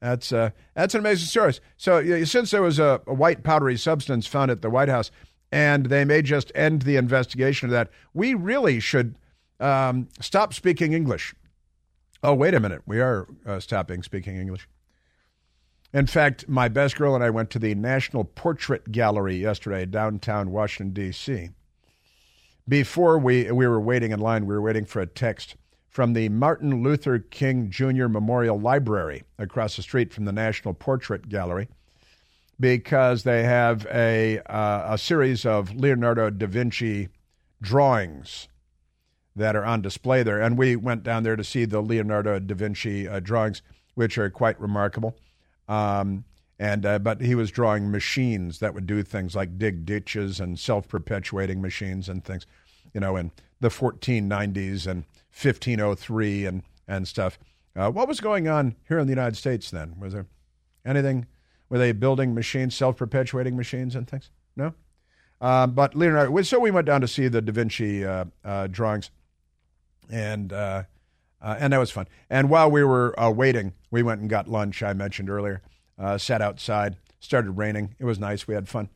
That's 0.00 0.32
uh, 0.32 0.50
that's 0.74 0.94
an 0.94 1.00
amazing 1.00 1.26
story. 1.26 1.54
So 1.76 2.24
since 2.24 2.50
there 2.50 2.62
was 2.62 2.78
a, 2.78 3.00
a, 3.06 3.14
white 3.14 3.42
powdery 3.42 3.76
substance 3.76 4.26
found 4.26 4.50
at 4.50 4.60
the 4.60 4.70
White 4.70 4.90
House, 4.90 5.10
and 5.50 5.86
they 5.86 6.04
may 6.04 6.22
just 6.22 6.52
end 6.54 6.82
the 6.82 6.96
investigation 6.96 7.68
of 7.68 7.72
that, 7.72 7.90
we 8.12 8.34
really 8.34 8.78
should 8.78 9.16
um, 9.58 10.08
stop 10.20 10.52
speaking 10.52 10.92
English. 10.92 11.34
Oh, 12.22 12.34
wait 12.34 12.54
a 12.54 12.60
minute, 12.60 12.82
we 12.86 13.00
are 13.00 13.26
uh, 13.46 13.58
stopping 13.60 14.02
speaking 14.02 14.36
English. 14.36 14.68
In 15.92 16.06
fact, 16.06 16.46
my 16.48 16.68
best 16.68 16.96
girl 16.96 17.14
and 17.14 17.24
I 17.24 17.30
went 17.30 17.50
to 17.50 17.58
the 17.58 17.74
National 17.74 18.24
Portrait 18.24 18.92
Gallery 18.92 19.36
yesterday, 19.36 19.86
downtown 19.86 20.50
Washington 20.50 20.92
D.C. 20.92 21.50
Before 22.68 23.18
we 23.18 23.50
we 23.50 23.66
were 23.66 23.80
waiting 23.80 24.10
in 24.10 24.18
line, 24.18 24.46
we 24.46 24.54
were 24.54 24.62
waiting 24.62 24.84
for 24.84 25.00
a 25.00 25.06
text 25.06 25.56
from 25.88 26.12
the 26.12 26.28
Martin 26.28 26.82
Luther 26.82 27.18
King 27.18 27.70
Jr. 27.70 28.08
Memorial 28.08 28.58
Library 28.58 29.22
across 29.38 29.76
the 29.76 29.82
street 29.82 30.12
from 30.12 30.24
the 30.24 30.32
National 30.32 30.74
Portrait 30.74 31.28
Gallery 31.28 31.68
because 32.58 33.22
they 33.22 33.44
have 33.44 33.86
a, 33.86 34.40
uh, 34.46 34.94
a 34.94 34.98
series 34.98 35.46
of 35.46 35.74
Leonardo 35.74 36.28
da 36.28 36.46
Vinci 36.46 37.08
drawings 37.62 38.48
that 39.34 39.54
are 39.54 39.64
on 39.64 39.80
display 39.82 40.22
there. 40.22 40.40
And 40.40 40.58
we 40.58 40.76
went 40.76 41.02
down 41.02 41.22
there 41.22 41.36
to 41.36 41.44
see 41.44 41.66
the 41.66 41.80
Leonardo 41.80 42.38
da 42.38 42.54
Vinci 42.54 43.06
uh, 43.06 43.20
drawings, 43.20 43.62
which 43.94 44.18
are 44.18 44.30
quite 44.30 44.60
remarkable. 44.60 45.16
Um, 45.68 46.24
and 46.58 46.86
uh, 46.86 46.98
but 46.98 47.20
he 47.20 47.34
was 47.34 47.50
drawing 47.50 47.90
machines 47.90 48.60
that 48.60 48.74
would 48.74 48.86
do 48.86 49.02
things 49.02 49.34
like 49.34 49.58
dig 49.58 49.84
ditches 49.84 50.40
and 50.40 50.58
self-perpetuating 50.58 51.60
machines 51.60 52.08
and 52.08 52.24
things, 52.24 52.46
you 52.94 53.00
know, 53.00 53.16
in 53.16 53.30
the 53.60 53.68
1490s 53.68 54.86
and 54.86 55.04
1503 55.30 56.46
and, 56.46 56.62
and 56.88 57.06
stuff. 57.06 57.38
Uh, 57.74 57.90
what 57.90 58.08
was 58.08 58.20
going 58.20 58.48
on 58.48 58.74
here 58.88 58.98
in 58.98 59.06
the 59.06 59.12
United 59.12 59.36
States 59.36 59.70
then? 59.70 59.94
Was 60.00 60.14
there 60.14 60.26
anything? 60.84 61.26
Were 61.68 61.78
they 61.78 61.92
building 61.92 62.34
machines, 62.34 62.74
self 62.74 62.96
perpetuating 62.96 63.56
machines 63.56 63.94
and 63.94 64.08
things? 64.08 64.30
No? 64.56 64.72
Uh, 65.40 65.66
but 65.66 65.94
Leonardo, 65.94 66.40
so 66.42 66.58
we 66.58 66.70
went 66.70 66.86
down 66.86 67.02
to 67.02 67.08
see 67.08 67.28
the 67.28 67.42
Da 67.42 67.52
Vinci 67.52 68.02
uh, 68.04 68.24
uh 68.42 68.66
drawings, 68.68 69.10
and 70.08 70.54
uh, 70.54 70.84
and 71.42 71.74
that 71.74 71.78
was 71.78 71.90
fun. 71.90 72.08
And 72.30 72.48
while 72.48 72.70
we 72.70 72.82
were 72.82 73.14
waiting, 73.30 73.74
we 73.90 74.02
went 74.02 74.22
and 74.22 74.30
got 74.30 74.48
lunch. 74.48 74.82
I 74.82 74.94
mentioned 74.94 75.28
earlier, 75.28 75.60
sat 76.18 76.42
outside. 76.42 76.96
Started 77.20 77.52
raining. 77.52 77.94
It 77.98 78.04
was 78.04 78.18
nice. 78.18 78.46
We 78.46 78.54
had 78.54 78.68
fun, 78.68 78.88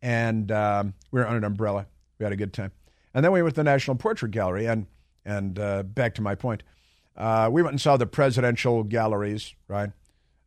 and 0.00 0.50
um, 0.50 0.94
we 1.10 1.20
were 1.20 1.26
under 1.26 1.38
an 1.38 1.44
umbrella. 1.44 1.86
We 2.18 2.24
had 2.24 2.32
a 2.32 2.36
good 2.36 2.52
time. 2.52 2.72
And 3.12 3.24
then 3.24 3.32
we 3.32 3.42
went 3.42 3.54
to 3.54 3.60
the 3.60 3.64
National 3.64 3.96
Portrait 3.96 4.30
Gallery, 4.30 4.66
and 4.66 4.86
and 5.24 5.58
uh, 5.58 5.82
back 5.82 6.14
to 6.14 6.22
my 6.22 6.34
point, 6.34 6.62
uh, 7.16 7.48
we 7.50 7.62
went 7.62 7.72
and 7.72 7.80
saw 7.80 7.96
the 7.96 8.06
presidential 8.06 8.82
galleries, 8.82 9.54
right? 9.68 9.90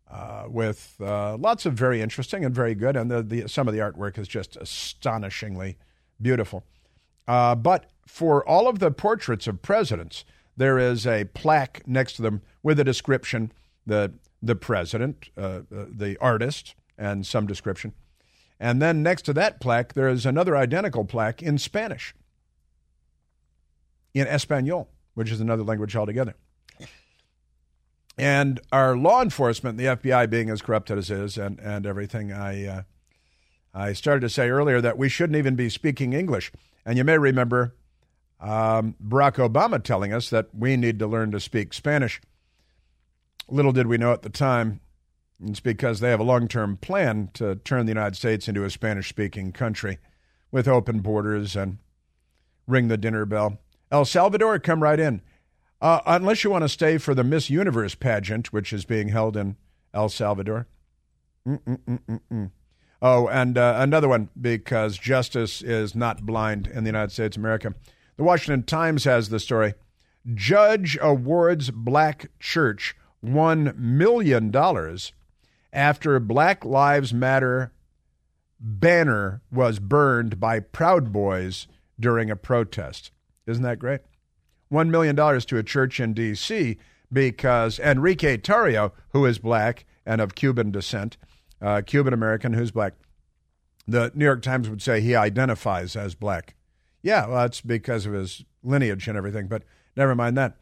Uh, 0.09 0.45
with 0.47 0.95
uh, 1.01 1.35
lots 1.37 1.65
of 1.65 1.73
very 1.73 2.01
interesting 2.01 2.45
and 2.45 2.55
very 2.55 2.73
good, 2.73 2.95
and 2.95 3.11
the, 3.11 3.21
the, 3.21 3.47
some 3.47 3.67
of 3.67 3.73
the 3.73 3.79
artwork 3.79 4.17
is 4.17 4.27
just 4.27 4.55
astonishingly 4.55 5.77
beautiful. 6.21 6.63
Uh, 7.27 7.55
but 7.55 7.89
for 8.05 8.47
all 8.47 8.69
of 8.69 8.79
the 8.79 8.89
portraits 8.89 9.47
of 9.47 9.61
presidents, 9.61 10.23
there 10.55 10.79
is 10.79 11.05
a 11.05 11.25
plaque 11.25 11.85
next 11.85 12.13
to 12.13 12.21
them 12.21 12.41
with 12.63 12.79
a 12.79 12.85
description 12.85 13.51
the 13.87 14.13
the 14.41 14.55
president, 14.55 15.29
uh, 15.35 15.61
the 15.69 16.15
artist, 16.21 16.75
and 16.97 17.25
some 17.25 17.47
description. 17.47 17.93
And 18.59 18.81
then 18.81 19.01
next 19.01 19.23
to 19.23 19.33
that 19.33 19.59
plaque, 19.59 19.93
there 19.93 20.07
is 20.07 20.25
another 20.25 20.55
identical 20.55 21.05
plaque 21.05 21.41
in 21.41 21.57
Spanish 21.57 22.13
in 24.13 24.27
Espanol, 24.27 24.89
which 25.13 25.31
is 25.31 25.41
another 25.41 25.63
language 25.63 25.95
altogether. 25.95 26.35
And 28.17 28.59
our 28.71 28.97
law 28.97 29.21
enforcement, 29.21 29.77
the 29.77 29.85
FBI 29.85 30.29
being 30.29 30.49
as 30.49 30.61
corrupted 30.61 30.97
as 30.97 31.11
it 31.11 31.19
is, 31.19 31.37
and, 31.37 31.59
and 31.59 31.85
everything, 31.85 32.31
I, 32.33 32.65
uh, 32.65 32.81
I 33.75 33.93
started 33.93 34.21
to 34.21 34.29
say 34.29 34.49
earlier 34.49 34.81
that 34.81 34.97
we 34.97 35.07
shouldn't 35.07 35.37
even 35.37 35.55
be 35.55 35.69
speaking 35.69 36.13
English. 36.13 36.51
And 36.83 36.97
you 36.97 37.03
may 37.03 37.19
remember 37.19 37.75
um, 38.39 38.95
Barack 39.03 39.35
Obama 39.35 39.83
telling 39.83 40.13
us 40.13 40.31
that 40.31 40.47
we 40.51 40.77
need 40.77 40.97
to 40.97 41.05
learn 41.05 41.29
to 41.31 41.39
speak 41.39 41.73
Spanish. 41.73 42.19
Little 43.49 43.71
did 43.71 43.87
we 43.87 43.97
know 43.97 44.11
at 44.11 44.23
the 44.23 44.29
time, 44.29 44.81
it's 45.43 45.59
because 45.59 45.99
they 45.99 46.09
have 46.09 46.19
a 46.19 46.23
long 46.23 46.47
term 46.47 46.77
plan 46.77 47.29
to 47.33 47.55
turn 47.55 47.85
the 47.85 47.91
United 47.91 48.15
States 48.15 48.47
into 48.47 48.63
a 48.63 48.69
Spanish 48.69 49.09
speaking 49.09 49.51
country 49.51 49.99
with 50.51 50.67
open 50.67 50.99
borders 50.99 51.55
and 51.55 51.77
ring 52.65 52.87
the 52.87 52.97
dinner 52.97 53.25
bell. 53.25 53.59
El 53.91 54.05
Salvador, 54.05 54.59
come 54.59 54.83
right 54.83 54.99
in. 54.99 55.21
Uh, 55.79 56.01
unless 56.05 56.43
you 56.43 56.49
want 56.49 56.63
to 56.63 56.69
stay 56.69 56.97
for 56.97 57.13
the 57.13 57.23
Miss 57.23 57.49
Universe 57.49 57.95
pageant, 57.95 58.51
which 58.51 58.73
is 58.73 58.83
being 58.83 59.09
held 59.09 59.37
in 59.37 59.55
El 59.93 60.09
Salvador. 60.09 60.67
Mm-mm-mm-mm. 61.47 62.51
Oh, 63.01 63.27
and 63.27 63.57
uh, 63.57 63.75
another 63.77 64.09
one 64.09 64.29
because 64.39 64.97
justice 64.97 65.61
is 65.61 65.95
not 65.95 66.25
blind 66.25 66.67
in 66.67 66.83
the 66.83 66.89
United 66.89 67.11
States 67.11 67.37
of 67.37 67.43
America. 67.43 67.75
The 68.17 68.23
Washington 68.23 68.63
Times 68.63 69.03
has 69.03 69.29
the 69.29 69.39
story. 69.39 69.75
Judge 70.33 70.97
awards 70.99 71.69
black 71.69 72.31
church 72.39 72.95
$1 73.23 73.77
million 73.77 74.55
after 75.73 76.19
Black 76.19 76.65
Lives 76.65 77.13
Matter 77.13 77.71
banner 78.59 79.41
was 79.51 79.79
burned 79.79 80.39
by 80.39 80.59
Proud 80.59 81.11
Boys 81.11 81.67
during 81.99 82.29
a 82.29 82.35
protest. 82.35 83.11
Isn't 83.45 83.63
that 83.63 83.79
great? 83.79 84.01
$1 84.71 84.89
million 84.89 85.15
to 85.15 85.57
a 85.57 85.63
church 85.63 85.99
in 85.99 86.13
D.C. 86.13 86.77
because 87.11 87.79
Enrique 87.79 88.37
Tarrio, 88.37 88.91
who 89.09 89.25
is 89.25 89.39
black 89.39 89.85
and 90.05 90.19
of 90.19 90.35
Cuban 90.35 90.71
descent, 90.71 91.17
uh, 91.61 91.81
Cuban 91.85 92.13
American 92.13 92.53
who's 92.53 92.71
black, 92.71 92.93
the 93.87 94.11
New 94.13 94.25
York 94.25 94.41
Times 94.41 94.69
would 94.69 94.81
say 94.81 94.99
he 94.99 95.15
identifies 95.15 95.95
as 95.95 96.13
black. 96.13 96.55
Yeah, 97.01 97.27
well, 97.27 97.41
that's 97.41 97.61
because 97.61 98.05
of 98.05 98.13
his 98.13 98.43
lineage 98.63 99.07
and 99.07 99.17
everything, 99.17 99.47
but 99.47 99.63
never 99.95 100.13
mind 100.13 100.37
that. 100.37 100.57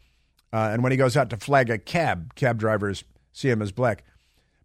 Uh, 0.53 0.69
and 0.71 0.83
when 0.83 0.91
he 0.91 0.97
goes 0.97 1.17
out 1.17 1.29
to 1.29 1.37
flag 1.37 1.69
a 1.69 1.77
cab, 1.77 2.35
cab 2.35 2.57
drivers 2.57 3.03
see 3.33 3.49
him 3.49 3.61
as 3.61 3.71
black. 3.71 4.03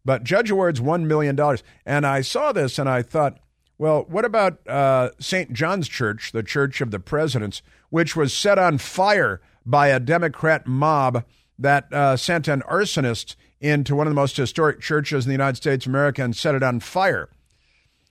But 0.04 0.24
Judge 0.24 0.50
awards 0.50 0.80
$1 0.80 1.04
million. 1.04 1.38
And 1.84 2.06
I 2.06 2.20
saw 2.20 2.52
this 2.52 2.78
and 2.78 2.88
I 2.88 3.02
thought, 3.02 3.38
well, 3.78 4.04
what 4.08 4.24
about 4.24 4.66
uh, 4.68 5.10
St. 5.18 5.52
John's 5.52 5.88
Church, 5.88 6.32
the 6.32 6.42
Church 6.42 6.80
of 6.80 6.90
the 6.90 7.00
Presidents, 7.00 7.62
which 7.88 8.14
was 8.14 8.34
set 8.34 8.58
on 8.58 8.78
fire 8.78 9.40
by 9.64 9.88
a 9.88 10.00
Democrat 10.00 10.66
mob 10.66 11.24
that 11.58 11.92
uh, 11.92 12.16
sent 12.16 12.48
an 12.48 12.62
arsonist 12.62 13.36
into 13.60 13.94
one 13.94 14.06
of 14.06 14.10
the 14.10 14.20
most 14.20 14.36
historic 14.36 14.80
churches 14.80 15.24
in 15.24 15.28
the 15.28 15.34
United 15.34 15.56
States 15.56 15.86
of 15.86 15.90
America 15.90 16.22
and 16.22 16.36
set 16.36 16.54
it 16.54 16.62
on 16.62 16.80
fire? 16.80 17.28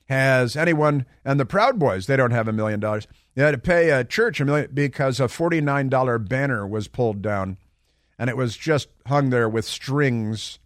Has 0.08 0.56
anyone, 0.56 1.06
and 1.24 1.38
the 1.38 1.46
Proud 1.46 1.78
Boys, 1.78 2.06
they 2.06 2.16
don't 2.16 2.32
have 2.32 2.48
a 2.48 2.52
million 2.52 2.80
dollars. 2.80 3.06
They 3.34 3.42
had 3.42 3.52
to 3.52 3.58
pay 3.58 3.90
a 3.90 4.04
church 4.04 4.40
a 4.40 4.44
million 4.44 4.70
because 4.74 5.20
a 5.20 5.24
$49 5.24 6.28
banner 6.28 6.66
was 6.66 6.88
pulled 6.88 7.22
down 7.22 7.58
and 8.18 8.28
it 8.28 8.36
was 8.36 8.56
just 8.56 8.88
hung 9.06 9.30
there 9.30 9.48
with 9.48 9.64
strings 9.64 10.58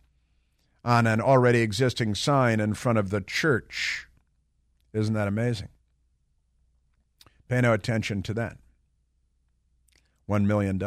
on 0.85 1.07
an 1.07 1.21
already 1.21 1.61
existing 1.61 2.15
sign 2.15 2.59
in 2.61 2.75
front 2.75 2.99
of 2.99 3.11
the 3.11 3.21
church. 3.21 4.09
Isn't 4.93 5.15
that 5.15 5.29
amazing? 5.29 5.69
Pay 7.49 7.61
no 7.61 7.73
attention 7.73 8.23
to 8.25 8.35
that. 8.35 8.59
$1 10.29 10.47
million. 10.47 10.79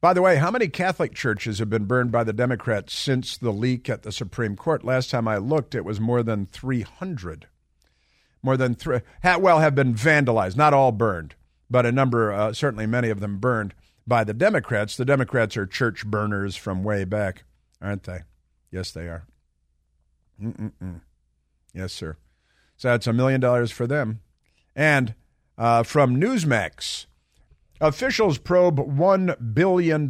By 0.00 0.12
the 0.12 0.22
way, 0.22 0.36
how 0.36 0.50
many 0.50 0.68
Catholic 0.68 1.14
churches 1.14 1.60
have 1.60 1.70
been 1.70 1.84
burned 1.84 2.10
by 2.10 2.24
the 2.24 2.32
Democrats 2.32 2.92
since 2.92 3.36
the 3.36 3.52
leak 3.52 3.88
at 3.88 4.02
the 4.02 4.12
Supreme 4.12 4.56
Court? 4.56 4.84
Last 4.84 5.10
time 5.10 5.28
I 5.28 5.36
looked, 5.36 5.74
it 5.74 5.84
was 5.84 6.00
more 6.00 6.22
than 6.22 6.46
300. 6.46 7.46
More 8.44 8.58
than 8.58 8.74
three, 8.74 9.00
well, 9.24 9.60
have 9.60 9.74
been 9.74 9.94
vandalized, 9.94 10.54
not 10.54 10.74
all 10.74 10.92
burned, 10.92 11.34
but 11.70 11.86
a 11.86 11.90
number, 11.90 12.30
uh, 12.30 12.52
certainly 12.52 12.84
many 12.84 13.08
of 13.08 13.20
them 13.20 13.38
burned 13.38 13.72
by 14.06 14.22
the 14.22 14.34
Democrats. 14.34 14.98
The 14.98 15.06
Democrats 15.06 15.56
are 15.56 15.64
church 15.64 16.04
burners 16.04 16.54
from 16.54 16.84
way 16.84 17.04
back, 17.04 17.44
aren't 17.80 18.02
they? 18.02 18.20
Yes, 18.70 18.90
they 18.90 19.08
are. 19.08 19.24
Mm-mm-mm. 20.38 21.00
Yes, 21.72 21.94
sir. 21.94 22.18
So 22.76 22.88
that's 22.88 23.06
a 23.06 23.14
million 23.14 23.40
dollars 23.40 23.70
for 23.70 23.86
them. 23.86 24.20
And 24.76 25.14
uh, 25.56 25.82
from 25.82 26.20
Newsmax, 26.20 27.06
officials 27.80 28.36
probe 28.36 28.78
$1 28.78 29.54
billion 29.54 30.06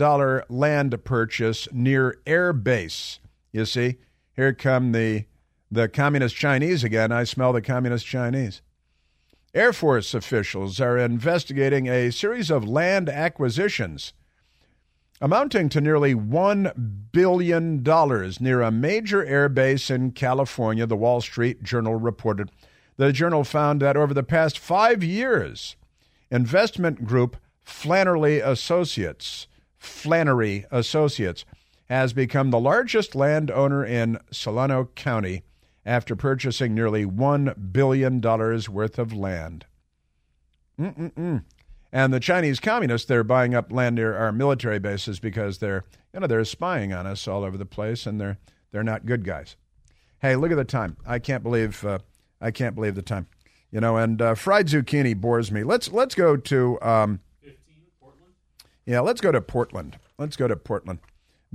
land 0.48 1.04
purchase 1.04 1.68
near 1.70 2.18
Air 2.26 2.52
Base. 2.52 3.20
You 3.52 3.64
see, 3.64 3.98
here 4.34 4.52
come 4.52 4.90
the, 4.90 5.26
the 5.74 5.88
communist 5.88 6.36
Chinese 6.36 6.82
again. 6.84 7.12
I 7.12 7.24
smell 7.24 7.52
the 7.52 7.62
communist 7.62 8.06
Chinese. 8.06 8.62
Air 9.54 9.72
Force 9.72 10.14
officials 10.14 10.80
are 10.80 10.98
investigating 10.98 11.88
a 11.88 12.10
series 12.10 12.50
of 12.50 12.66
land 12.66 13.08
acquisitions 13.08 14.12
amounting 15.20 15.68
to 15.70 15.80
nearly 15.80 16.14
$1 16.14 17.10
billion 17.12 17.82
near 18.40 18.60
a 18.62 18.70
major 18.70 19.24
airbase 19.24 19.90
in 19.90 20.10
California, 20.10 20.86
the 20.86 20.96
Wall 20.96 21.20
Street 21.20 21.62
Journal 21.62 21.94
reported. 21.94 22.50
The 22.96 23.12
journal 23.12 23.44
found 23.44 23.80
that 23.80 23.96
over 23.96 24.12
the 24.12 24.22
past 24.22 24.58
five 24.58 25.02
years, 25.02 25.76
investment 26.30 27.04
group 27.04 27.36
Flannery 27.62 28.40
Associates, 28.40 29.46
Flannery 29.76 30.66
Associates, 30.70 31.44
has 31.88 32.12
become 32.12 32.50
the 32.50 32.60
largest 32.60 33.14
landowner 33.14 33.84
in 33.84 34.18
Solano 34.30 34.90
County 34.94 35.42
after 35.86 36.16
purchasing 36.16 36.74
nearly 36.74 37.04
$1 37.04 37.72
billion 37.72 38.20
worth 38.20 38.98
of 38.98 39.12
land. 39.12 39.66
Mm-mm-mm. 40.80 41.44
And 41.92 42.12
the 42.12 42.20
Chinese 42.20 42.58
communists, 42.58 43.06
they're 43.06 43.22
buying 43.22 43.54
up 43.54 43.70
land 43.70 43.94
near 43.94 44.16
our 44.16 44.32
military 44.32 44.80
bases 44.80 45.20
because 45.20 45.58
they're, 45.58 45.84
you 46.12 46.20
know, 46.20 46.26
they're 46.26 46.44
spying 46.44 46.92
on 46.92 47.06
us 47.06 47.28
all 47.28 47.44
over 47.44 47.56
the 47.56 47.64
place, 47.64 48.04
and 48.04 48.20
they're 48.20 48.38
they're 48.72 48.82
not 48.82 49.06
good 49.06 49.24
guys. 49.24 49.54
Hey, 50.18 50.34
look 50.34 50.50
at 50.50 50.56
the 50.56 50.64
time. 50.64 50.96
I 51.06 51.20
can't 51.20 51.44
believe 51.44 51.84
uh, 51.84 52.00
I 52.40 52.50
can't 52.50 52.74
believe 52.74 52.96
the 52.96 53.02
time. 53.02 53.28
You 53.70 53.80
know, 53.80 53.96
and 53.96 54.20
uh, 54.20 54.34
fried 54.34 54.66
zucchini 54.66 55.16
bores 55.16 55.52
me. 55.52 55.62
Let's 55.62 55.92
let's 55.92 56.16
go 56.16 56.36
to 56.36 56.82
um, 56.82 57.20
yeah, 58.86 59.00
let's 59.00 59.20
go 59.20 59.30
to 59.30 59.40
Portland. 59.40 59.98
Let's 60.18 60.36
go 60.36 60.48
to 60.48 60.56
Portland 60.56 60.98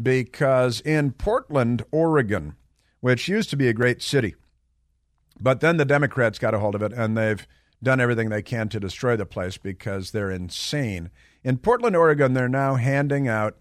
because 0.01 0.79
in 0.81 1.11
Portland, 1.11 1.83
Oregon, 1.91 2.55
which 3.01 3.27
used 3.27 3.49
to 3.49 3.57
be 3.57 3.67
a 3.67 3.73
great 3.73 4.01
city, 4.01 4.35
but 5.39 5.61
then 5.61 5.77
the 5.77 5.85
Democrats 5.85 6.39
got 6.39 6.53
a 6.53 6.59
hold 6.59 6.75
of 6.75 6.81
it 6.81 6.93
and 6.93 7.17
they've 7.17 7.47
done 7.81 7.99
everything 7.99 8.29
they 8.29 8.41
can 8.41 8.67
to 8.69 8.79
destroy 8.79 9.15
the 9.15 9.25
place 9.25 9.57
because 9.57 10.11
they're 10.11 10.31
insane. 10.31 11.09
In 11.43 11.57
Portland, 11.57 11.95
Oregon, 11.95 12.33
they're 12.33 12.49
now 12.49 12.75
handing 12.75 13.27
out 13.27 13.57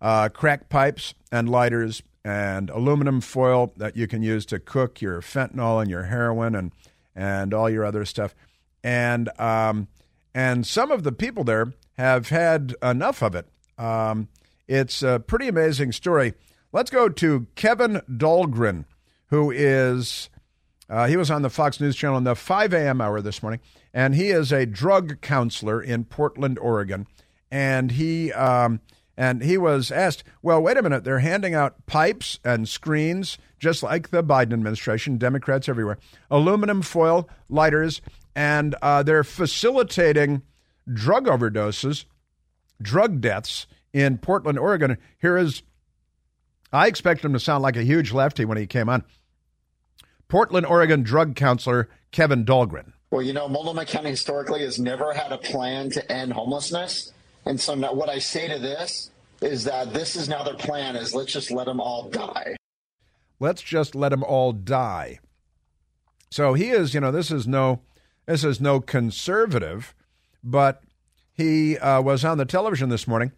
uh, 0.00 0.28
crack 0.30 0.68
pipes 0.68 1.14
and 1.30 1.48
lighters 1.48 2.02
and 2.24 2.70
aluminum 2.70 3.20
foil 3.20 3.72
that 3.76 3.96
you 3.96 4.06
can 4.06 4.22
use 4.22 4.46
to 4.46 4.58
cook 4.58 5.00
your 5.00 5.20
fentanyl 5.20 5.80
and 5.80 5.90
your 5.90 6.04
heroin 6.04 6.54
and 6.54 6.72
and 7.14 7.52
all 7.52 7.68
your 7.68 7.84
other 7.84 8.04
stuff. 8.04 8.34
And 8.82 9.28
um, 9.38 9.88
and 10.34 10.66
some 10.66 10.90
of 10.90 11.02
the 11.02 11.12
people 11.12 11.44
there 11.44 11.74
have 11.98 12.30
had 12.30 12.74
enough 12.82 13.22
of 13.22 13.34
it. 13.34 13.48
Um, 13.76 14.28
it's 14.66 15.02
a 15.02 15.22
pretty 15.24 15.48
amazing 15.48 15.92
story. 15.92 16.34
Let's 16.72 16.90
go 16.90 17.10
to 17.10 17.46
Kevin 17.54 18.00
Dahlgren, 18.10 18.86
who 19.26 19.50
is 19.50 20.30
uh, 20.88 21.06
he 21.06 21.18
was 21.18 21.30
on 21.30 21.42
the 21.42 21.50
Fox 21.50 21.78
News 21.80 21.94
Channel 21.96 22.16
in 22.16 22.24
the 22.24 22.34
5 22.34 22.72
a.m. 22.72 23.00
hour 23.00 23.20
this 23.20 23.42
morning, 23.42 23.60
and 23.92 24.14
he 24.14 24.30
is 24.30 24.52
a 24.52 24.64
drug 24.64 25.20
counselor 25.20 25.82
in 25.82 26.04
Portland, 26.04 26.58
Oregon. 26.58 27.06
And 27.50 27.90
he 27.90 28.32
um, 28.32 28.80
and 29.18 29.42
he 29.42 29.58
was 29.58 29.90
asked, 29.90 30.24
"Well, 30.40 30.62
wait 30.62 30.78
a 30.78 30.82
minute. 30.82 31.04
They're 31.04 31.18
handing 31.18 31.54
out 31.54 31.84
pipes 31.84 32.38
and 32.42 32.66
screens, 32.66 33.36
just 33.58 33.82
like 33.82 34.08
the 34.08 34.24
Biden 34.24 34.54
administration. 34.54 35.18
Democrats 35.18 35.68
everywhere, 35.68 35.98
aluminum 36.30 36.80
foil 36.80 37.28
lighters, 37.50 38.00
and 38.34 38.74
uh, 38.80 39.02
they're 39.02 39.24
facilitating 39.24 40.40
drug 40.90 41.26
overdoses, 41.26 42.06
drug 42.80 43.20
deaths 43.20 43.66
in 43.92 44.16
Portland, 44.16 44.58
Oregon." 44.58 44.96
Here 45.18 45.36
is, 45.36 45.62
I 46.72 46.86
expect 46.86 47.24
him 47.24 47.32
to 47.34 47.40
sound 47.40 47.62
like 47.62 47.76
a 47.76 47.82
huge 47.82 48.12
lefty 48.12 48.44
when 48.44 48.58
he 48.58 48.66
came 48.66 48.88
on. 48.88 49.04
Portland, 50.28 50.64
Oregon 50.64 51.02
drug 51.02 51.36
counselor 51.36 51.88
Kevin 52.10 52.44
Dahlgren. 52.44 52.92
Well, 53.10 53.20
you 53.20 53.34
know, 53.34 53.46
Multnomah 53.46 53.84
County 53.84 54.10
historically 54.10 54.62
has 54.62 54.78
never 54.78 55.12
had 55.12 55.32
a 55.32 55.38
plan 55.38 55.90
to 55.90 56.12
end 56.12 56.32
homelessness. 56.32 57.12
And 57.44 57.60
so 57.60 57.74
now 57.74 57.92
what 57.92 58.08
I 58.08 58.18
say 58.18 58.48
to 58.48 58.58
this 58.58 59.10
is 59.42 59.64
that 59.64 59.92
this 59.92 60.16
is 60.16 60.28
now 60.28 60.42
their 60.42 60.54
plan 60.54 60.96
is 60.96 61.14
let's 61.14 61.32
just 61.32 61.50
let 61.50 61.66
them 61.66 61.80
all 61.80 62.08
die. 62.08 62.56
Let's 63.38 63.60
just 63.60 63.94
let 63.94 64.10
them 64.10 64.24
all 64.24 64.52
die. 64.52 65.18
So 66.30 66.54
he 66.54 66.70
is, 66.70 66.94
you 66.94 67.00
know, 67.00 67.12
this 67.12 67.30
is 67.30 67.46
no 67.46 67.80
this 68.24 68.44
is 68.44 68.60
no 68.60 68.80
conservative, 68.80 69.94
but 70.42 70.82
he 71.34 71.76
uh, 71.76 72.00
was 72.00 72.24
on 72.24 72.38
the 72.38 72.46
television 72.46 72.88
this 72.88 73.06
morning 73.06 73.32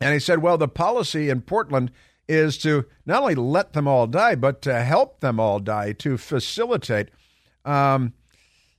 and 0.00 0.14
he 0.14 0.20
said, 0.20 0.40
well, 0.40 0.56
the 0.56 0.68
policy 0.68 1.28
in 1.28 1.42
Portland 1.42 1.90
is 2.28 2.58
to 2.58 2.86
not 3.06 3.22
only 3.22 3.34
let 3.34 3.72
them 3.72 3.88
all 3.88 4.06
die, 4.06 4.34
but 4.34 4.62
to 4.62 4.82
help 4.82 5.20
them 5.20 5.40
all 5.40 5.58
die, 5.58 5.92
to 5.92 6.16
facilitate 6.16 7.08
um, 7.64 8.12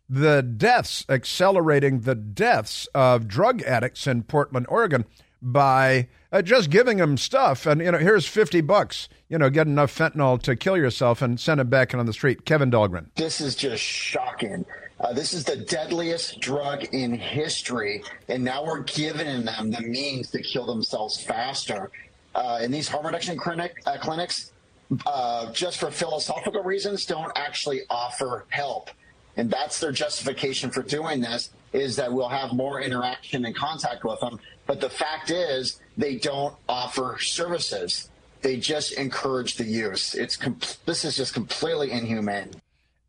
the 0.10 0.42
deaths, 0.42 1.06
accelerating 1.10 2.02
the 2.02 2.16
deaths 2.16 2.88
of 2.94 3.28
drug 3.28 3.62
addicts 3.64 4.08
in 4.08 4.24
Portland, 4.24 4.66
Oregon, 4.70 5.06
by 5.42 6.08
uh, 6.32 6.42
just 6.42 6.70
giving 6.70 6.98
them 6.98 7.18
stuff. 7.18 7.66
And, 7.66 7.82
you 7.82 7.92
know, 7.92 7.98
here's 7.98 8.28
50 8.28 8.62
bucks, 8.62 9.10
you 9.30 9.38
know, 9.38 9.50
get 9.50 9.68
enough 9.68 9.96
fentanyl 9.96 10.42
to 10.44 10.56
kill 10.56 10.78
yourself 10.78 11.22
and 11.22 11.40
send 11.40 11.60
them 11.60 11.70
back 11.70 11.94
on 11.94 12.06
the 12.06 12.14
street. 12.14 12.46
Kevin 12.46 12.70
Dahlgren. 12.70 13.08
This 13.16 13.42
is 13.42 13.56
just 13.56 13.82
shocking. 13.82 14.66
Uh, 15.00 15.14
this 15.14 15.34
is 15.34 15.46
the 15.46 15.56
deadliest 15.56 16.40
drug 16.40 16.84
in 16.94 17.14
history, 17.14 18.04
and 18.28 18.44
now 18.44 18.64
we're 18.64 18.82
giving 18.82 19.46
them 19.46 19.72
the 19.72 19.82
means 19.82 20.30
to 20.30 20.42
kill 20.44 20.68
themselves 20.68 21.20
faster 21.20 21.90
uh, 22.36 22.60
in 22.62 22.72
these 22.72 22.88
harm 22.88 23.06
reduction 23.06 23.38
clinic, 23.38 23.82
uh, 23.86 23.98
clinics, 24.00 24.52
uh, 25.06 25.52
just 25.52 25.80
for 25.80 25.92
philosophical 25.92 26.64
reasons, 26.64 27.06
don't 27.06 27.32
actually 27.36 27.82
offer 27.90 28.46
help. 28.50 28.90
And 29.38 29.50
that's 29.50 29.80
their 29.80 29.92
justification 29.92 30.72
for 30.72 30.84
doing 30.84 31.22
this 31.22 31.52
is 31.74 31.96
that 31.96 32.12
we'll 32.12 32.30
have 32.30 32.52
more 32.52 32.82
interaction 32.82 33.46
and 33.46 33.56
contact 33.56 34.04
with 34.04 34.20
them. 34.20 34.40
But 34.68 34.82
the 34.82 34.90
fact 34.90 35.32
is, 35.32 35.80
they 35.98 36.18
don't 36.18 36.54
offer 36.68 37.18
services. 37.20 38.10
They 38.42 38.58
just 38.58 38.94
encourage 38.94 39.56
the 39.56 39.64
use. 39.64 40.16
It's 40.16 40.38
this 40.86 41.06
is 41.06 41.16
just 41.16 41.34
completely 41.34 41.92
inhumane. 41.92 42.52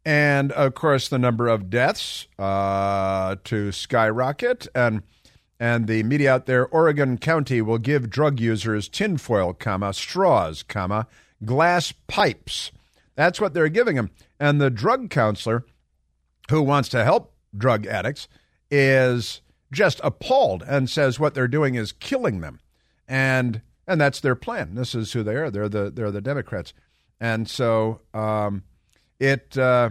And 0.04 0.52
of 0.52 0.74
course, 0.74 1.08
the 1.08 1.18
number 1.18 1.48
of 1.48 1.70
deaths 1.70 2.26
uh, 2.38 3.36
to 3.44 3.72
skyrocket 3.72 4.68
and 4.74 5.02
and 5.62 5.86
the 5.86 6.02
media 6.02 6.34
out 6.34 6.46
there, 6.46 6.66
Oregon 6.66 7.18
County 7.18 7.62
will 7.62 7.78
give 7.78 8.10
drug 8.10 8.40
users 8.40 8.88
tinfoil, 8.88 9.52
comma, 9.52 9.94
straws, 9.94 10.64
comma, 10.64 11.06
glass 11.44 11.92
pipes. 12.08 12.72
That's 13.14 13.40
what 13.40 13.54
they're 13.54 13.68
giving 13.68 13.94
them. 13.94 14.10
And 14.40 14.60
the 14.60 14.70
drug 14.70 15.08
counselor 15.08 15.64
who 16.50 16.62
wants 16.62 16.88
to 16.88 17.04
help 17.04 17.36
drug 17.56 17.86
addicts 17.86 18.26
is 18.72 19.40
just 19.70 20.00
appalled 20.02 20.64
and 20.66 20.90
says 20.90 21.20
what 21.20 21.32
they're 21.32 21.46
doing 21.46 21.76
is 21.76 21.92
killing 21.92 22.40
them. 22.40 22.58
And 23.06 23.62
and 23.86 24.00
that's 24.00 24.18
their 24.18 24.34
plan. 24.34 24.74
This 24.74 24.96
is 24.96 25.12
who 25.12 25.22
they 25.22 25.36
are. 25.36 25.48
They're 25.48 25.68
the 25.68 25.92
they're 25.92 26.10
the 26.10 26.20
Democrats. 26.20 26.74
And 27.20 27.48
so 27.48 28.00
um, 28.12 28.64
it 29.20 29.56
uh, 29.56 29.90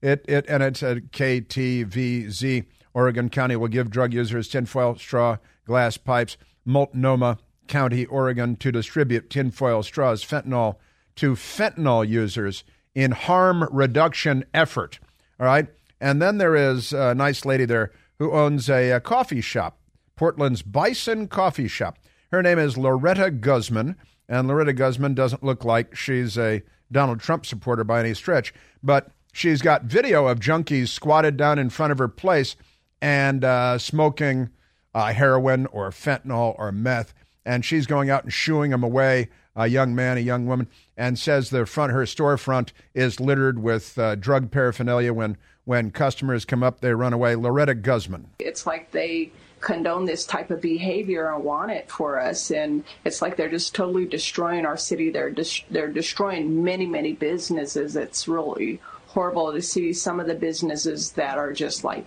it 0.00 0.24
it 0.28 0.46
and 0.48 0.62
it's 0.62 0.84
at 0.84 1.10
KTVZ 1.10 2.66
Oregon 2.98 3.28
County 3.28 3.54
will 3.54 3.68
give 3.68 3.90
drug 3.90 4.12
users 4.12 4.48
tinfoil 4.48 4.96
straw 4.96 5.36
glass 5.64 5.96
pipes. 5.96 6.36
Multnomah 6.64 7.38
County, 7.68 8.04
Oregon, 8.06 8.56
to 8.56 8.72
distribute 8.72 9.30
tinfoil 9.30 9.84
straws, 9.84 10.24
fentanyl 10.24 10.74
to 11.14 11.36
fentanyl 11.36 12.06
users 12.06 12.64
in 12.96 13.12
harm 13.12 13.68
reduction 13.70 14.44
effort. 14.52 14.98
All 15.38 15.46
right. 15.46 15.68
And 16.00 16.20
then 16.20 16.38
there 16.38 16.56
is 16.56 16.92
a 16.92 17.14
nice 17.14 17.44
lady 17.44 17.64
there 17.66 17.92
who 18.18 18.32
owns 18.32 18.68
a, 18.68 18.90
a 18.90 19.00
coffee 19.00 19.42
shop, 19.42 19.78
Portland's 20.16 20.62
Bison 20.62 21.28
Coffee 21.28 21.68
Shop. 21.68 22.00
Her 22.32 22.42
name 22.42 22.58
is 22.58 22.76
Loretta 22.76 23.30
Guzman. 23.30 23.94
And 24.28 24.48
Loretta 24.48 24.72
Guzman 24.72 25.14
doesn't 25.14 25.44
look 25.44 25.64
like 25.64 25.94
she's 25.94 26.36
a 26.36 26.62
Donald 26.90 27.20
Trump 27.20 27.46
supporter 27.46 27.84
by 27.84 28.00
any 28.00 28.14
stretch, 28.14 28.52
but 28.82 29.12
she's 29.32 29.62
got 29.62 29.84
video 29.84 30.26
of 30.26 30.40
junkies 30.40 30.88
squatted 30.88 31.36
down 31.36 31.60
in 31.60 31.70
front 31.70 31.92
of 31.92 31.98
her 31.98 32.08
place 32.08 32.56
and 33.00 33.44
uh, 33.44 33.78
smoking 33.78 34.50
uh, 34.94 35.12
heroin 35.12 35.66
or 35.66 35.90
fentanyl 35.90 36.54
or 36.58 36.72
meth. 36.72 37.14
And 37.44 37.64
she's 37.64 37.86
going 37.86 38.10
out 38.10 38.24
and 38.24 38.32
shooing 38.32 38.70
them 38.70 38.82
away, 38.82 39.28
a 39.56 39.66
young 39.66 39.94
man, 39.94 40.18
a 40.18 40.20
young 40.20 40.46
woman, 40.46 40.68
and 40.96 41.18
says 41.18 41.50
the 41.50 41.66
front 41.66 41.92
her 41.92 42.02
storefront 42.02 42.72
is 42.94 43.20
littered 43.20 43.60
with 43.60 43.98
uh, 43.98 44.14
drug 44.16 44.50
paraphernalia. 44.50 45.12
When 45.12 45.36
when 45.64 45.90
customers 45.90 46.44
come 46.44 46.62
up, 46.62 46.80
they 46.80 46.92
run 46.92 47.12
away. 47.12 47.36
Loretta 47.36 47.74
Guzman. 47.74 48.30
It's 48.38 48.66
like 48.66 48.90
they 48.90 49.32
condone 49.60 50.04
this 50.04 50.24
type 50.24 50.50
of 50.50 50.60
behavior 50.60 51.32
and 51.32 51.44
want 51.44 51.70
it 51.70 51.90
for 51.90 52.20
us 52.20 52.50
and 52.50 52.84
it's 53.04 53.20
like 53.20 53.36
they're 53.36 53.50
just 53.50 53.74
totally 53.74 54.06
destroying 54.06 54.64
our 54.64 54.76
city 54.76 55.10
they're 55.10 55.34
they're 55.70 55.88
destroying 55.88 56.62
many 56.62 56.86
many 56.86 57.12
businesses 57.12 57.96
it's 57.96 58.28
really 58.28 58.80
horrible 59.08 59.52
to 59.52 59.60
see 59.60 59.92
some 59.92 60.20
of 60.20 60.26
the 60.26 60.34
businesses 60.34 61.12
that 61.12 61.38
are 61.38 61.52
just 61.52 61.82
like 61.82 62.06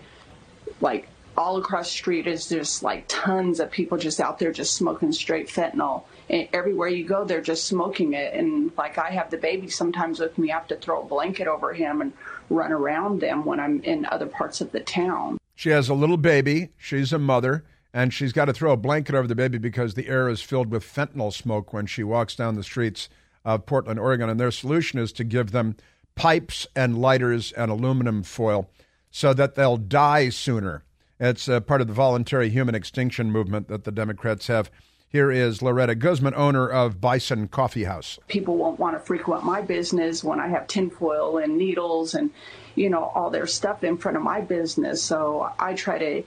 like 0.82 1.08
all 1.38 1.58
across 1.58 1.90
the 1.90 1.98
street 1.98 2.28
is 2.28 2.50
just 2.50 2.84
like 2.84 3.06
tons 3.08 3.60
of 3.60 3.72
people 3.72 3.98
just 3.98 4.20
out 4.20 4.38
there 4.40 4.52
just 4.52 4.74
smoking 4.74 5.12
straight 5.12 5.48
fentanyl. 5.48 6.04
And 6.30 6.48
everywhere 6.54 6.90
you 6.90 7.06
go, 7.06 7.24
they're 7.24 7.42
just 7.42 7.66
smoking 7.66 8.14
it. 8.14 8.34
And 8.34 8.72
like 8.78 8.98
I 8.98 9.12
have 9.12 9.30
the 9.30 9.38
baby 9.38 9.70
sometimes 9.70 10.20
with 10.20 10.38
me, 10.38 10.52
I 10.52 10.56
have 10.56 10.68
to 10.68 10.76
throw 10.76 11.02
a 11.02 11.06
blanket 11.06 11.48
over 11.48 11.74
him 11.74 12.02
and 12.02 12.14
run 12.50 12.72
around 12.72 13.22
them 13.22 13.46
when 13.46 13.60
I'm 13.60 13.82
in 13.84 14.06
other 14.06 14.26
parts 14.28 14.60
of 14.62 14.72
the 14.72 14.82
town. 14.82 15.38
She 15.56 15.70
has 15.70 15.90
a 15.90 15.94
little 15.94 16.18
baby. 16.18 16.70
She's 16.78 17.14
a 17.14 17.20
mother. 17.20 17.64
and 17.94 18.14
she's 18.14 18.32
got 18.32 18.46
to 18.46 18.54
throw 18.54 18.72
a 18.72 18.78
blanket 18.78 19.16
over 19.16 19.28
the 19.28 19.36
baby 19.36 19.58
because 19.58 19.94
the 19.94 20.08
air 20.08 20.30
is 20.30 20.42
filled 20.42 20.72
with 20.72 20.84
fentanyl 20.84 21.34
smoke 21.34 21.74
when 21.74 21.86
she 21.86 22.04
walks 22.04 22.36
down 22.36 22.56
the 22.56 22.64
streets 22.64 23.10
of 23.44 23.66
Portland, 23.66 24.00
Oregon. 24.00 24.30
And 24.30 24.40
their 24.40 24.52
solution 24.52 25.00
is 25.00 25.12
to 25.14 25.24
give 25.24 25.52
them 25.52 25.76
pipes 26.16 26.68
and 26.76 27.02
lighters 27.02 27.52
and 27.52 27.72
aluminum 27.72 28.24
foil 28.24 28.70
so 29.12 29.34
that 29.34 29.56
they'll 29.56 29.78
die 29.78 30.30
sooner. 30.30 30.84
It's 31.20 31.48
part 31.48 31.82
of 31.82 31.88
the 31.88 31.94
voluntary 31.94 32.50
human 32.50 32.74
extinction 32.74 33.32
movement 33.32 33.68
that 33.68 33.84
the 33.84 33.92
Democrats 33.92 34.48
have. 34.48 34.72
Here 35.08 35.30
is 35.30 35.62
Loretta 35.62 35.94
Guzman, 35.94 36.34
owner 36.36 36.70
of 36.70 37.02
Bison 37.02 37.50
Coffee 37.50 37.84
House. 37.84 38.18
People 38.30 38.56
won't 38.56 38.80
want 38.80 38.96
to 38.96 39.00
frequent 39.00 39.44
my 39.44 39.62
business 39.62 40.24
when 40.24 40.40
I 40.40 40.48
have 40.48 40.68
tinfoil 40.68 41.38
and 41.38 41.58
needles 41.58 42.16
and, 42.16 42.32
you 42.76 42.90
know, 42.90 43.04
all 43.14 43.30
their 43.30 43.46
stuff 43.46 43.84
in 43.84 43.98
front 43.98 44.16
of 44.16 44.24
my 44.24 44.40
business. 44.40 45.04
So 45.04 45.52
I 45.60 45.74
try 45.74 45.98
to 45.98 46.24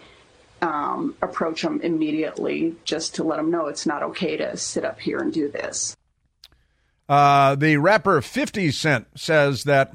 um, 0.60 1.16
approach 1.22 1.62
them 1.62 1.80
immediately 1.80 2.76
just 2.84 3.14
to 3.14 3.24
let 3.24 3.36
them 3.36 3.50
know 3.50 3.68
it's 3.68 3.86
not 3.86 4.02
okay 4.02 4.36
to 4.36 4.56
sit 4.58 4.84
up 4.84 5.00
here 5.00 5.18
and 5.18 5.32
do 5.32 5.50
this. 5.50 5.96
Uh, 7.08 7.54
the 7.54 7.78
rapper 7.78 8.20
50 8.20 8.70
Cent 8.70 9.06
says 9.14 9.64
that 9.64 9.94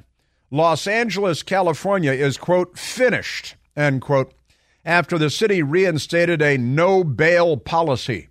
Los 0.52 0.88
Angeles, 0.88 1.43
California 1.43 2.12
is, 2.12 2.38
quote, 2.38 2.78
finished, 2.78 3.56
end 3.76 4.02
quote, 4.02 4.34
after 4.84 5.18
the 5.18 5.30
city 5.30 5.62
reinstated 5.62 6.41
a 6.41 6.58
no 6.58 7.04
bail 7.04 7.58
policy. 7.58 8.30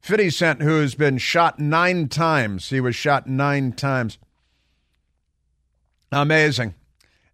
50 0.00 0.30
Cent, 0.30 0.62
who's 0.62 0.94
been 0.94 1.16
shot 1.16 1.58
nine 1.58 2.08
times, 2.08 2.68
he 2.68 2.80
was 2.80 2.94
shot 2.94 3.26
nine 3.26 3.72
times. 3.72 4.18
Amazing. 6.12 6.74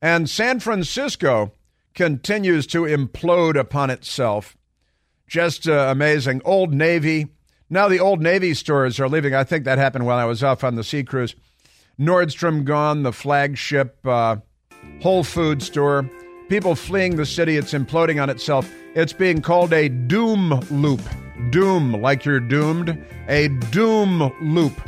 And 0.01 0.31
San 0.31 0.61
Francisco 0.61 1.53
continues 1.95 2.67
to 2.69 2.83
implode 2.83 3.59
upon 3.59 3.91
itself. 3.91 4.57
Just 5.27 5.69
uh, 5.69 5.89
amazing. 5.91 6.41
Old 6.45 6.73
Navy. 6.73 7.29
Now 7.69 7.89
the 7.89 8.01
Old 8.01 8.23
Navy 8.23 8.55
stores 8.55 8.99
are 8.99 9.09
leaving. 9.09 9.35
I 9.35 9.45
think 9.45 9.65
that 9.65 9.79
happened 9.79 10.07
while 10.07 10.19
I 10.19 10.25
was 10.25 10.43
off 10.43 10.65
on 10.65 10.77
the 10.77 10.85
sea 10.85 11.05
cruise. 11.05 11.35
Nordstrom 12.01 12.65
gone, 12.65 13.03
the 13.03 13.13
flagship 13.13 13.99
uh, 14.07 14.37
Whole 15.03 15.23
Food 15.23 15.63
store. 15.63 16.09
People 16.49 16.75
fleeing 16.75 17.17
the 17.17 17.27
city. 17.27 17.59
It's 17.59 17.75
imploding 17.75 18.21
on 18.21 18.31
itself. 18.31 18.73
It's 18.95 19.13
being 19.13 19.43
called 19.43 19.73
a 19.75 19.89
doom 19.89 20.61
loop. 20.71 21.03
Doom, 21.51 21.93
like 22.01 22.25
you're 22.25 22.41
doomed. 22.41 22.99
A 23.29 23.49
doom 23.71 24.33
loop. 24.41 24.81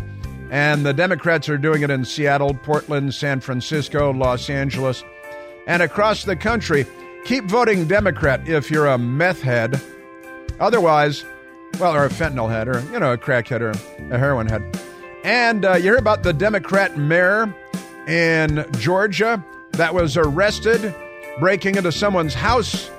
And 0.51 0.85
the 0.85 0.95
Democrats 0.95 1.49
are 1.49 1.59
doing 1.59 1.83
it 1.83 1.91
in 1.91 2.05
Seattle, 2.05 2.55
Portland, 2.55 3.15
San 3.15 3.41
Francisco, 3.41 4.11
Los 4.13 4.51
Angeles, 4.51 5.05
and 5.67 5.83
across 5.83 6.25
the 6.25 6.37
country. 6.37 6.87
Keep 7.25 7.45
voting 7.45 7.87
Democrat 7.87 8.49
if 8.49 8.71
you're 8.71 8.87
a 8.87 8.99
meth 8.99 9.43
head. 9.43 9.81
Otherwise, 10.61 11.25
well, 11.79 11.95
or 11.95 12.05
a 12.05 12.11
fentanyl 12.11 12.51
head, 12.51 12.69
or, 12.69 12.81
you 12.93 12.99
know, 12.99 13.13
a 13.13 13.19
crack 13.19 13.49
head, 13.49 13.63
or 13.63 13.71
a 14.11 14.19
heroin 14.19 14.49
head. 14.49 14.63
And 15.25 15.65
uh, 15.65 15.75
you 15.75 15.83
hear 15.83 15.97
about 15.97 16.23
the 16.23 16.33
Democrat 16.33 16.97
mayor 16.99 17.55
in 18.09 18.67
Georgia 18.79 19.45
that 19.73 19.95
was 19.95 20.17
arrested 20.17 20.95
breaking 21.39 21.77
into 21.77 21.93
someone's 21.93 22.35
house 22.35 22.91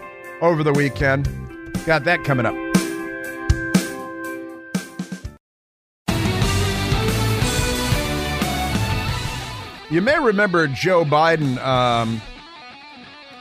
over 0.41 0.63
the 0.63 0.73
weekend. 0.73 1.25
Got 1.85 2.05
that 2.05 2.23
coming 2.23 2.45
up. 2.45 2.55
You 9.91 10.01
may 10.01 10.17
remember 10.17 10.65
Joe 10.67 11.05
Biden 11.05 11.57
um, 11.63 12.19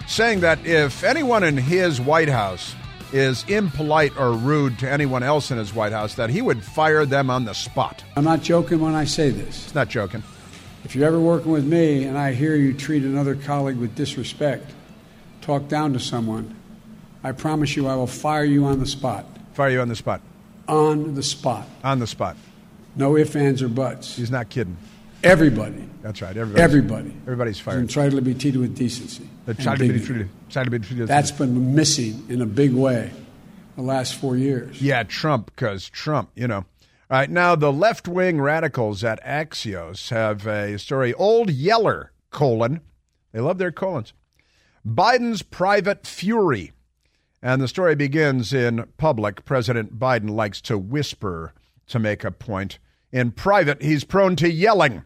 saying 0.06 0.40
that 0.40 0.66
if 0.66 1.02
anyone 1.02 1.44
in 1.44 1.56
his 1.56 1.98
White 1.98 2.28
House 2.28 2.74
is 3.12 3.44
impolite 3.48 4.16
or 4.18 4.32
rude 4.32 4.78
to 4.80 4.90
anyone 4.90 5.22
else 5.22 5.50
in 5.50 5.58
his 5.58 5.74
White 5.74 5.92
House, 5.92 6.14
that 6.14 6.30
he 6.30 6.42
would 6.42 6.62
fire 6.62 7.04
them 7.04 7.30
on 7.30 7.44
the 7.44 7.54
spot. 7.54 8.04
I'm 8.16 8.24
not 8.24 8.42
joking 8.42 8.80
when 8.80 8.94
I 8.94 9.04
say 9.04 9.30
this. 9.30 9.64
It's 9.64 9.74
not 9.74 9.88
joking. 9.88 10.22
If 10.84 10.96
you're 10.96 11.06
ever 11.06 11.20
working 11.20 11.52
with 11.52 11.64
me 11.64 12.04
and 12.04 12.18
I 12.18 12.32
hear 12.32 12.56
you 12.56 12.72
treat 12.72 13.04
another 13.04 13.34
colleague 13.34 13.76
with 13.76 13.94
disrespect, 13.94 14.72
talk 15.40 15.68
down 15.68 15.92
to 15.92 16.00
someone, 16.00 16.56
I 17.22 17.32
promise 17.32 17.76
you 17.76 17.86
I 17.86 17.94
will 17.94 18.06
fire 18.08 18.44
you 18.44 18.64
on 18.64 18.80
the 18.80 18.86
spot. 18.86 19.24
Fire 19.52 19.70
you 19.70 19.80
on 19.80 19.88
the 19.88 19.96
spot. 19.96 20.20
On 20.66 21.14
the 21.14 21.22
spot. 21.22 21.66
On 21.84 21.98
the 21.98 22.06
spot. 22.06 22.36
No 22.96 23.16
ifs, 23.16 23.36
ands, 23.36 23.62
or 23.62 23.68
buts. 23.68 24.16
He's 24.16 24.30
not 24.30 24.48
kidding. 24.48 24.76
Everybody. 25.22 25.88
That's 26.02 26.20
right. 26.20 26.36
Everybody's, 26.36 26.64
Everybody. 26.64 27.16
Everybody's 27.22 27.60
fired. 27.60 27.78
And 27.78 27.90
try 27.90 28.08
to 28.08 28.20
be 28.20 28.34
treated 28.34 28.60
with 28.60 28.76
decency. 28.76 29.28
The 29.46 29.54
try 29.54 29.76
to 29.76 29.88
be 29.88 30.00
treated. 30.00 30.28
Try 30.50 30.64
to 30.64 30.70
be 30.70 30.78
treated. 30.80 31.06
That's 31.06 31.30
been 31.30 31.74
missing 31.74 32.26
in 32.28 32.42
a 32.42 32.46
big 32.46 32.72
way 32.72 33.12
the 33.76 33.82
last 33.82 34.16
four 34.16 34.36
years. 34.36 34.82
Yeah, 34.82 35.04
Trump, 35.04 35.46
because 35.54 35.88
Trump, 35.88 36.30
you 36.34 36.48
know. 36.48 36.64
All 37.10 37.18
right, 37.18 37.30
now 37.30 37.54
the 37.54 37.72
left 37.72 38.08
wing 38.08 38.40
radicals 38.40 39.04
at 39.04 39.22
Axios 39.24 40.10
have 40.10 40.46
a 40.46 40.78
story. 40.78 41.14
Old 41.14 41.50
Yeller, 41.50 42.12
colon. 42.30 42.80
They 43.32 43.40
love 43.40 43.58
their 43.58 43.72
colons. 43.72 44.12
Biden's 44.86 45.42
private 45.42 46.06
fury. 46.06 46.72
And 47.42 47.60
the 47.60 47.68
story 47.68 47.94
begins 47.94 48.52
in 48.52 48.86
public. 48.96 49.44
President 49.44 49.98
Biden 49.98 50.30
likes 50.30 50.60
to 50.62 50.78
whisper 50.78 51.52
to 51.88 51.98
make 51.98 52.24
a 52.24 52.30
point. 52.30 52.78
In 53.10 53.30
private, 53.32 53.82
he's 53.82 54.04
prone 54.04 54.36
to 54.36 54.50
yelling. 54.50 55.04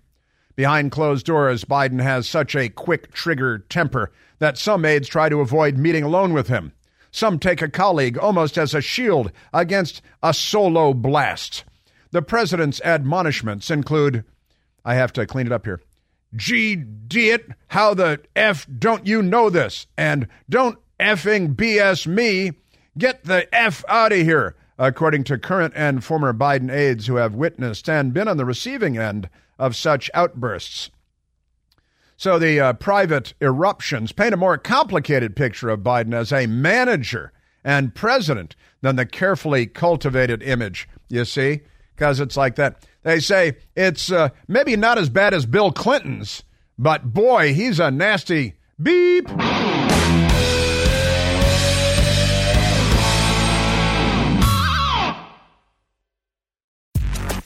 Behind 0.57 0.91
closed 0.91 1.27
doors, 1.27 1.67
Biden 1.67 2.03
has 2.03 2.27
such 2.27 2.57
a 2.57 2.71
quick 2.71 3.13
trigger 3.13 3.59
temper 3.59 4.11
that 4.39 4.57
some 4.57 4.87
aides 4.87 5.07
try 5.07 5.29
to 5.29 5.41
avoid 5.41 5.77
meeting 5.77 6.03
alone 6.03 6.33
with 6.33 6.49
him. 6.49 6.73
Some 7.11 7.39
take 7.39 7.61
a 7.61 7.69
colleague 7.69 8.19
almost 8.19 8.57
as 8.59 8.75
a 8.75 8.81
shield 8.81 9.31
against 9.53 10.01
a 10.23 10.33
solo 10.33 10.95
blast. 10.95 11.65
The 12.11 12.23
president's 12.23 12.81
admonishments 12.81 13.71
include 13.71 14.25
I 14.85 14.95
have 14.95 15.13
to 15.15 15.27
clean 15.27 15.47
it 15.47 15.53
up 15.53 15.67
here. 15.67 15.83
Gee, 16.35 16.85
it, 17.13 17.49
how 17.69 17.95
the 17.95 18.21
F 18.35 18.67
don't 18.79 19.07
you 19.07 19.23
know 19.23 19.51
this? 19.51 19.87
And 19.97 20.27
don't 20.49 20.79
effing 20.99 21.55
BS 21.55 22.07
me. 22.07 22.53
Get 22.97 23.25
the 23.25 23.53
F 23.55 23.85
out 23.89 24.13
of 24.13 24.19
here, 24.19 24.55
according 24.79 25.25
to 25.25 25.39
current 25.39 25.75
and 25.77 26.03
former 26.03 26.33
Biden 26.33 26.71
aides 26.71 27.07
who 27.07 27.17
have 27.17 27.35
witnessed 27.35 27.89
and 27.91 28.15
been 28.15 28.29
on 28.29 28.37
the 28.37 28.45
receiving 28.45 28.97
end 28.97 29.29
of 29.59 29.77
such 29.77 30.11
outbursts. 30.15 30.91
So 32.17 32.39
the 32.39 32.61
uh, 32.61 32.73
private 32.75 33.35
eruptions 33.41 34.13
paint 34.13 34.35
a 34.35 34.39
more 34.39 34.57
complicated 34.57 35.37
picture 35.37 35.69
of 35.69 35.81
Biden 35.81 36.15
as 36.15 36.33
a 36.33 36.47
manager 36.47 37.33
and 37.63 37.95
president 37.95 38.57
than 38.81 38.97
the 38.97 39.05
carefully 39.05 39.67
cultivated 39.67 40.43
image, 40.43 40.89
you 41.09 41.25
see? 41.25 41.61
Because 41.95 42.21
it's 42.21 42.37
like 42.37 42.57
that. 42.57 42.87
They 43.03 43.21
say 43.21 43.57
it's 43.75 44.11
uh, 44.11 44.31
maybe 44.49 44.77
not 44.77 44.99
as 44.99 45.09
bad 45.09 45.35
as 45.35 45.47
Bill 45.47 45.73
Clinton's, 45.73 46.43
but 46.79 47.13
boy, 47.13 47.53
he's 47.55 47.81
a 47.81 47.91
nasty 47.91 48.55
beep. 48.81 49.29